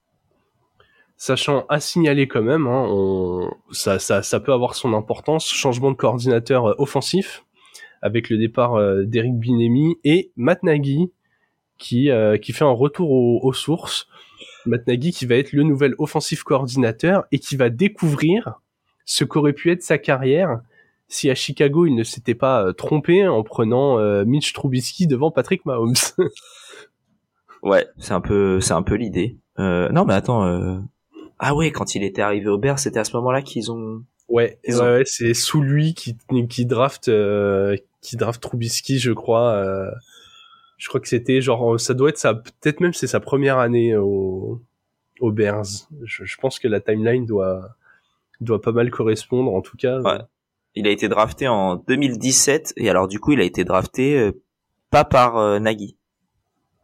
Sachant 1.16 1.64
à 1.70 1.80
signaler 1.80 2.28
quand 2.28 2.42
même, 2.42 2.66
hein, 2.66 2.86
on, 2.86 3.50
ça, 3.70 3.98
ça, 3.98 4.22
ça 4.22 4.38
peut 4.38 4.52
avoir 4.52 4.74
son 4.74 4.92
importance, 4.92 5.48
changement 5.50 5.92
de 5.92 5.96
coordinateur 5.96 6.66
euh, 6.66 6.74
offensif 6.76 7.46
avec 8.02 8.28
le 8.28 8.36
départ 8.36 8.78
d'Eric 9.06 9.38
Binemi 9.38 9.96
et 10.04 10.30
Matt 10.36 10.62
Nagy 10.62 11.10
qui, 11.78 12.10
qui 12.42 12.52
fait 12.52 12.64
un 12.64 12.70
retour 12.70 13.10
aux 13.10 13.52
sources 13.54 14.06
Matt 14.66 14.86
Nagy 14.86 15.12
qui 15.12 15.26
va 15.26 15.36
être 15.36 15.52
le 15.52 15.62
nouvel 15.62 15.94
offensif 15.98 16.42
coordinateur 16.42 17.24
et 17.32 17.38
qui 17.38 17.56
va 17.56 17.70
découvrir 17.70 18.60
ce 19.04 19.24
qu'aurait 19.24 19.52
pu 19.52 19.70
être 19.70 19.82
sa 19.82 19.98
carrière 19.98 20.60
si 21.08 21.30
à 21.30 21.34
Chicago 21.34 21.86
il 21.86 21.94
ne 21.94 22.02
s'était 22.02 22.34
pas 22.34 22.64
euh, 22.64 22.72
trompé 22.72 23.26
en 23.26 23.42
prenant 23.42 23.98
euh, 23.98 24.24
Mitch 24.24 24.52
Trubisky 24.52 25.06
devant 25.06 25.30
Patrick 25.30 25.64
Mahomes. 25.64 25.94
ouais, 27.62 27.86
c'est 27.98 28.12
un 28.12 28.20
peu 28.20 28.60
c'est 28.60 28.74
un 28.74 28.82
peu 28.82 28.94
l'idée. 28.94 29.36
Euh, 29.58 29.88
non 29.90 30.04
mais 30.04 30.14
attends 30.14 30.82
ah 31.38 31.54
ouais, 31.54 31.70
quand 31.70 31.94
il 31.94 32.02
était 32.02 32.22
arrivé 32.22 32.48
au 32.48 32.56
Bears, 32.56 32.78
c'était 32.78 32.98
à 32.98 33.04
ce 33.04 33.14
moment-là 33.16 33.42
qu'ils 33.42 33.70
ont 33.70 34.02
Ouais, 34.28 34.58
ouais, 34.66 35.02
c'est 35.04 35.34
sous 35.34 35.60
lui 35.60 35.94
qui 35.94 36.16
qui 36.48 36.66
draft 36.66 37.10
qui 38.00 38.16
draft 38.16 38.42
Trubisky, 38.42 38.98
je 38.98 39.12
crois 39.12 39.90
je 40.76 40.88
crois 40.88 41.00
que 41.00 41.08
c'était 41.08 41.40
genre, 41.40 41.80
ça 41.80 41.94
doit 41.94 42.10
être 42.10 42.18
ça, 42.18 42.34
peut-être 42.34 42.80
même 42.80 42.92
c'est 42.92 43.06
sa 43.06 43.20
première 43.20 43.58
année 43.58 43.96
au, 43.96 44.60
au 45.20 45.32
Bears. 45.32 45.88
Je, 46.02 46.24
je, 46.24 46.36
pense 46.38 46.58
que 46.58 46.68
la 46.68 46.80
timeline 46.80 47.24
doit, 47.24 47.76
doit 48.40 48.60
pas 48.60 48.72
mal 48.72 48.90
correspondre, 48.90 49.54
en 49.54 49.62
tout 49.62 49.76
cas. 49.76 50.00
Ouais. 50.00 50.18
Il 50.74 50.86
a 50.86 50.90
été 50.90 51.08
drafté 51.08 51.48
en 51.48 51.76
2017 51.76 52.74
et 52.76 52.90
alors 52.90 53.08
du 53.08 53.18
coup 53.18 53.32
il 53.32 53.40
a 53.40 53.44
été 53.44 53.64
drafté 53.64 54.18
euh, 54.18 54.32
pas 54.90 55.04
par 55.04 55.38
euh, 55.38 55.58
Nagy. 55.58 55.96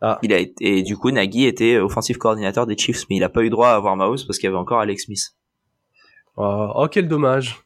Ah. 0.00 0.18
Il 0.22 0.32
a 0.32 0.38
été, 0.38 0.78
et 0.78 0.82
du 0.82 0.96
coup 0.96 1.10
Nagy 1.10 1.44
était 1.44 1.76
offensive 1.76 2.16
coordinateur 2.16 2.66
des 2.66 2.76
Chiefs, 2.76 3.04
mais 3.10 3.16
il 3.16 3.22
a 3.22 3.28
pas 3.28 3.42
eu 3.42 3.50
droit 3.50 3.68
à 3.68 3.74
avoir 3.74 3.96
Mouse 3.96 4.24
parce 4.24 4.38
qu'il 4.38 4.46
y 4.46 4.48
avait 4.48 4.56
encore 4.56 4.80
Alex 4.80 5.04
Smith. 5.04 5.36
Oh, 6.36 6.68
oh 6.74 6.88
quel 6.90 7.06
dommage. 7.06 7.62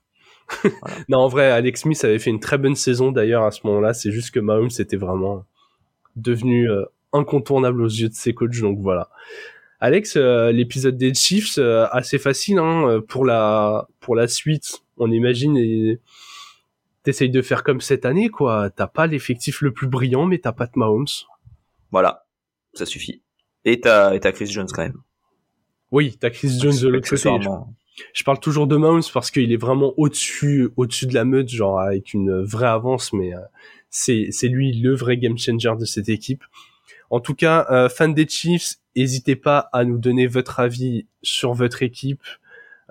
non, 1.09 1.19
en 1.19 1.29
vrai, 1.29 1.51
Alex 1.51 1.83
Smith 1.83 2.05
avait 2.05 2.19
fait 2.19 2.31
une 2.31 2.41
très 2.41 2.59
bonne 2.59 2.75
saison 2.75 3.13
d'ailleurs 3.13 3.45
à 3.45 3.53
ce 3.53 3.65
moment-là. 3.67 3.95
C'est 3.95 4.11
juste 4.11 4.33
que 4.33 4.41
Mahomes 4.41 4.71
était 4.79 4.97
vraiment 4.97 5.45
devenu 6.17 6.71
euh, 6.71 6.85
incontournable 7.13 7.83
aux 7.83 7.89
yeux 7.89 8.09
de 8.09 8.15
ses 8.15 8.35
coachs. 8.35 8.61
Donc 8.61 8.79
voilà. 8.81 9.11
Alex, 9.81 10.17
euh, 10.17 10.53
l'épisode 10.53 10.97
des 10.97 11.15
Chiefs, 11.15 11.59
euh, 11.59 11.87
assez 11.91 12.19
facile 12.19 12.59
hein, 12.59 13.01
pour 13.07 13.25
la 13.25 13.87
pour 14.01 14.17
la 14.17 14.27
suite. 14.27 14.83
On 14.97 15.11
imagine 15.11 15.57
et 15.57 16.01
t'essayes 17.03 17.31
de 17.31 17.43
faire 17.43 17.63
comme 17.63 17.81
cette 17.81 18.07
année, 18.07 18.31
quoi. 18.31 18.71
T'as 18.71 18.87
pas 18.87 19.07
l'effectif 19.07 19.61
le 19.61 19.73
plus 19.73 19.87
brillant, 19.87 20.27
mais 20.27 20.39
t'as 20.39 20.53
pas 20.53 20.67
de 20.67 20.73
Mahomes. 20.77 21.07
Voilà, 21.93 22.27
ça 22.73 22.87
suffit. 22.87 23.23
Et 23.65 23.81
t'as 23.81 24.15
et 24.15 24.21
t'as 24.21 24.33
Chris 24.33 24.47
Jones 24.47 24.69
quand 24.73 24.83
même. 24.83 25.01
Oui, 25.93 26.17
t'as 26.19 26.31
Chris 26.31 26.59
Jones 26.59 26.79
de 26.81 26.89
l'autre 26.89 27.09
côté. 27.09 27.31
Je, 28.13 28.25
parle 28.25 28.41
toujours 28.41 28.67
de 28.67 28.77
Mahomes 28.77 29.03
parce 29.13 29.31
qu'il 29.31 29.53
est 29.53 29.57
vraiment 29.57 29.95
au-dessus 29.97 30.69
au-dessus 30.77 31.07
de 31.07 31.15
la 31.15 31.25
meute, 31.25 31.49
genre 31.49 31.81
avec 31.81 32.13
une 32.15 32.43
vraie 32.43 32.67
avance, 32.67 33.13
mais 33.13 33.33
c'est 33.91 34.29
c'est 34.31 34.49
lui 34.49 34.73
le 34.79 34.95
vrai 34.95 35.17
game 35.17 35.39
changer 35.39 35.73
de 35.79 35.85
cette 35.85 36.09
équipe. 36.09 36.45
En 37.11 37.21
tout 37.21 37.35
cas, 37.35 37.67
euh, 37.71 38.09
des 38.09 38.27
Chiefs, 38.29 38.75
n'hésitez 38.97 39.37
pas 39.37 39.69
à 39.73 39.85
nous 39.85 39.99
donner 39.99 40.27
votre 40.27 40.61
avis 40.61 41.07
sur 41.23 41.55
votre 41.55 41.83
équipe, 41.83 42.23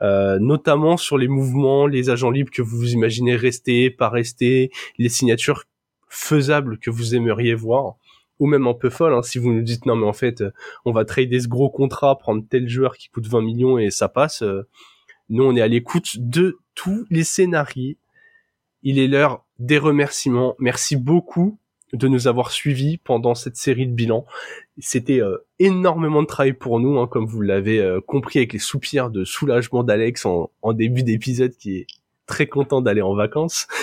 euh, 0.02 0.40
notamment 0.40 0.98
sur 0.98 1.18
les 1.18 1.28
mouvements, 1.28 1.88
les 1.88 2.10
agents 2.10 2.32
libres 2.32 2.52
que 2.52 2.62
vous 2.62 2.94
imaginez 2.94 3.36
rester, 3.36 3.90
pas 3.90 4.10
rester, 4.10 4.72
les 4.98 5.10
signatures 5.10 5.64
faisables 6.08 6.78
que 6.80 6.90
vous 6.90 7.16
aimeriez 7.16 7.56
voir, 7.56 7.96
ou 8.40 8.48
même 8.48 8.68
un 8.68 8.74
peu 8.74 8.90
folle, 8.90 9.14
hein, 9.14 9.22
si 9.22 9.38
vous 9.38 9.52
nous 9.52 9.64
dites 9.64 9.86
non 9.86 9.96
mais 9.96 10.06
en 10.06 10.14
fait 10.14 10.44
on 10.86 10.92
va 10.92 11.06
trader 11.06 11.40
ce 11.42 11.48
gros 11.48 11.70
contrat, 11.70 12.18
prendre 12.18 12.44
tel 12.50 12.70
joueur 12.70 12.96
qui 12.98 13.10
coûte 13.10 13.28
20 13.28 13.42
millions 13.42 13.78
et 13.78 13.92
ça 13.92 14.10
passe. 14.10 14.42
Euh, 14.44 14.68
nous 15.30 15.44
on 15.44 15.56
est 15.56 15.62
à 15.62 15.68
l'écoute 15.68 16.18
de 16.18 16.58
tous 16.74 17.06
les 17.10 17.24
scénarios. 17.24 17.96
Il 18.84 19.00
est 19.00 19.08
l'heure 19.08 19.46
des 19.60 19.78
remerciements. 19.78 20.56
Merci 20.60 20.96
beaucoup 20.96 21.58
de 21.94 22.08
nous 22.08 22.28
avoir 22.28 22.52
suivis 22.52 22.98
pendant 22.98 23.36
cette 23.36 23.56
série 23.56 23.88
de 23.88 23.94
bilans. 23.94 24.26
C'était 24.80 25.22
euh, 25.22 25.38
énormément 25.60 26.22
de 26.22 26.28
travail 26.28 26.54
pour 26.54 26.80
nous, 26.80 27.00
hein, 27.00 27.08
comme 27.08 27.26
vous 27.26 27.42
l'avez 27.42 27.80
euh, 27.80 28.02
compris 28.02 28.40
avec 28.40 28.54
les 28.54 28.60
soupirs 28.60 29.10
de 29.10 29.24
soulagement 29.24 29.84
d'Alex 29.84 30.26
en, 30.26 30.74
début 30.74 31.04
d'épisode 31.04 31.56
qui 31.56 31.78
est 31.78 31.88
très 32.26 32.48
content 32.48 32.82
d'aller 32.82 33.02
en 33.02 33.16
vacances. 33.16 33.68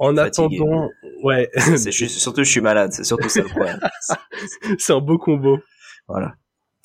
En 0.00 0.16
attendant, 0.16 0.88
ouais. 1.24 1.50
C'est 1.56 1.90
surtout 1.90 2.44
je 2.44 2.48
suis 2.48 2.60
malade, 2.60 2.92
c'est 2.92 3.02
surtout 3.02 3.28
ça 3.28 3.42
le 3.42 3.48
problème. 3.48 3.80
c'est 4.78 4.92
un 4.92 5.00
beau 5.00 5.18
combo. 5.18 5.58
Voilà. 6.06 6.36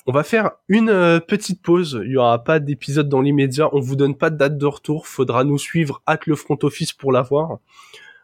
On 0.06 0.12
va 0.12 0.22
faire 0.22 0.50
une 0.68 0.90
euh, 0.90 1.18
petite 1.18 1.62
pause. 1.62 2.02
Il 2.04 2.12
y 2.12 2.16
aura 2.18 2.44
pas 2.44 2.60
d'épisode 2.60 3.08
dans 3.08 3.22
l'immédiat. 3.22 3.74
On 3.74 3.80
vous 3.80 3.96
donne 3.96 4.14
pas 4.14 4.28
de 4.28 4.36
date 4.36 4.58
de 4.58 4.66
retour. 4.66 5.06
Faudra 5.06 5.44
nous 5.44 5.56
suivre 5.56 6.02
at 6.04 6.18
le 6.26 6.36
front 6.36 6.58
office 6.62 6.92
pour 6.92 7.10
l'avoir. 7.10 7.58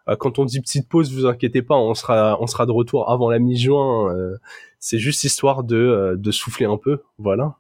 Euh, 0.09 0.17
quand 0.17 0.39
on 0.39 0.45
dit 0.45 0.61
petite 0.61 0.89
pause, 0.91 1.11
vous 1.13 1.25
inquiétez 1.25 1.63
pas, 1.63 1.77
on 1.77 1.95
sera 1.95 2.37
on 2.41 2.47
sera 2.47 2.67
de 2.67 2.73
retour 2.73 3.11
avant 3.11 3.31
la 3.31 3.39
mi-juin. 3.39 4.15
Euh, 4.15 4.37
c'est 4.79 4.99
juste 4.99 5.25
histoire 5.25 5.65
de 5.65 6.17
de 6.19 6.31
souffler 6.31 6.67
un 6.67 6.77
peu, 6.77 7.03
voilà. 7.19 7.57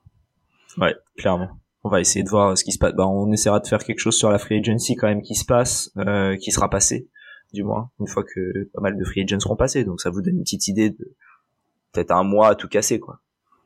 Ouais, 0.77 0.95
clairement. 1.17 1.49
On 1.83 1.89
va 1.89 2.01
essayer 2.01 2.23
de 2.23 2.29
voir 2.29 2.59
ce 2.59 2.65
qui 2.65 2.73
se 2.73 2.79
passe. 2.79 2.93
Bah, 2.93 3.07
on 3.07 3.33
essaiera 3.33 3.59
de 3.59 3.67
faire 3.67 3.83
quelque 3.83 4.01
chose 4.01 4.17
sur 4.17 4.31
la 4.31 4.39
free 4.39 4.59
agency 4.59 4.97
quand 4.97 5.09
même 5.09 5.23
qui 5.23 5.35
se 5.35 5.47
passe, 5.47 5.95
qui 6.41 6.51
sera 6.51 6.69
passé, 6.69 7.09
du 7.55 7.65
moins 7.65 7.91
une 8.01 8.07
fois 8.07 8.23
que 8.23 8.65
pas 8.75 8.83
mal 8.83 8.99
de 8.99 9.05
free 9.05 9.23
agents 9.23 9.41
seront 9.41 9.57
passés. 9.57 9.85
Donc 9.85 10.03
ça 10.03 10.11
vous 10.11 10.21
donne 10.21 10.37
une 10.37 10.43
petite 10.43 10.69
idée 10.69 10.91
de 10.91 11.15
peut-être 11.93 12.11
un 12.11 12.23
mois 12.23 12.49
à 12.49 12.55
tout 12.55 12.69
casser 12.69 13.01
quoi. 13.01 13.21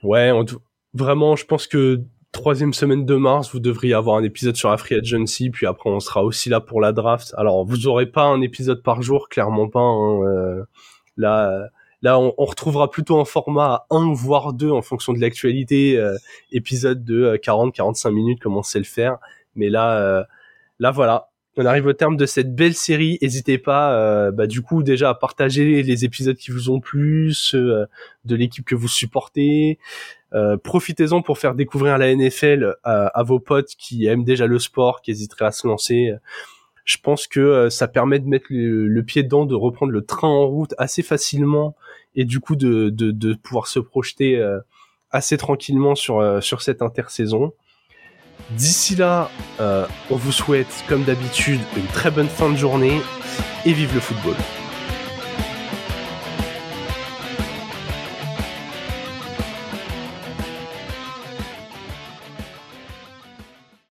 Ouais, 0.04 0.30
vraiment, 0.92 1.34
je 1.34 1.46
pense 1.46 1.66
que 1.66 2.02
troisième 2.30 2.74
semaine 2.74 3.06
de 3.06 3.14
mars, 3.14 3.50
vous 3.52 3.60
devriez 3.60 3.94
avoir 3.94 4.16
un 4.18 4.22
épisode 4.22 4.54
sur 4.56 4.68
la 4.68 4.76
free 4.76 4.96
agency, 4.96 5.48
puis 5.50 5.66
après 5.66 5.88
on 5.88 6.00
sera 6.00 6.22
aussi 6.22 6.50
là 6.50 6.60
pour 6.60 6.80
la 6.80 6.92
draft. 6.92 7.32
Alors 7.38 7.64
vous 7.64 7.86
aurez 7.86 8.06
pas 8.06 8.24
un 8.24 8.42
épisode 8.42 8.82
par 8.82 9.00
jour, 9.00 9.28
clairement 9.30 9.68
pas. 9.68 9.80
Hein, 9.80 10.20
euh, 10.24 10.64
là, 11.16 11.68
là 12.02 12.18
on, 12.18 12.34
retrouvera 12.36 12.90
plutôt 12.90 13.18
un 13.18 13.24
format 13.24 13.64
à 13.64 13.86
un 13.90 14.12
voire 14.12 14.52
deux 14.52 14.70
en 14.70 14.82
fonction 14.82 15.14
de 15.14 15.20
l'actualité, 15.20 15.96
euh, 15.96 16.16
épisode 16.52 17.04
de 17.04 17.36
40-45 17.36 18.08
euh, 18.08 18.10
minutes, 18.12 18.42
comme 18.42 18.56
on 18.56 18.62
sait 18.62 18.78
le 18.78 18.84
faire. 18.84 19.18
Mais 19.54 19.70
là, 19.70 20.26
là 20.80 20.90
voilà, 20.90 21.30
on 21.56 21.66
arrive 21.66 21.86
au 21.86 21.92
terme 21.92 22.16
de 22.16 22.26
cette 22.26 22.54
belle 22.54 22.74
série. 22.74 23.18
N'hésitez 23.22 23.58
pas, 23.58 23.94
euh, 23.94 24.30
bah, 24.32 24.46
du 24.46 24.62
coup, 24.62 24.82
déjà 24.82 25.10
à 25.10 25.14
partager 25.14 25.82
les 25.82 26.04
épisodes 26.04 26.36
qui 26.36 26.50
vous 26.50 26.70
ont 26.70 26.80
plu, 26.80 27.32
ceux 27.32 27.74
euh, 27.74 27.86
de 28.24 28.34
l'équipe 28.34 28.64
que 28.64 28.74
vous 28.74 28.88
supportez. 28.88 29.78
Euh, 30.32 30.56
profitez-en 30.56 31.22
pour 31.22 31.38
faire 31.38 31.54
découvrir 31.54 31.96
la 31.98 32.14
NFL 32.14 32.74
à, 32.82 33.22
vos 33.22 33.38
potes 33.38 33.74
qui 33.78 34.06
aiment 34.06 34.24
déjà 34.24 34.46
le 34.46 34.58
sport, 34.58 35.00
qui 35.00 35.12
hésiteraient 35.12 35.46
à 35.46 35.52
se 35.52 35.66
lancer. 35.66 36.12
Je 36.84 36.96
pense 36.98 37.28
que 37.28 37.68
ça 37.70 37.86
permet 37.86 38.18
de 38.18 38.26
mettre 38.26 38.46
le, 38.50 39.02
pied 39.02 39.22
dedans, 39.22 39.46
de 39.46 39.54
reprendre 39.54 39.92
le 39.92 40.04
train 40.04 40.28
en 40.28 40.46
route 40.46 40.74
assez 40.76 41.02
facilement 41.02 41.76
et 42.16 42.24
du 42.24 42.40
coup 42.40 42.56
de, 42.56 42.90
de, 42.90 43.12
de 43.12 43.34
pouvoir 43.34 43.68
se 43.68 43.78
projeter 43.78 44.44
assez 45.10 45.38
tranquillement 45.38 45.94
sur, 45.94 46.42
sur 46.42 46.62
cette 46.62 46.82
intersaison. 46.82 47.52
D'ici 48.50 48.94
là, 48.94 49.30
euh, 49.60 49.86
on 50.10 50.16
vous 50.16 50.32
souhaite, 50.32 50.84
comme 50.88 51.04
d'habitude, 51.04 51.60
une 51.76 51.86
très 51.86 52.10
bonne 52.10 52.28
fin 52.28 52.50
de 52.50 52.56
journée 52.56 53.00
et 53.64 53.72
vive 53.72 53.94
le 53.94 54.00
football. 54.00 54.36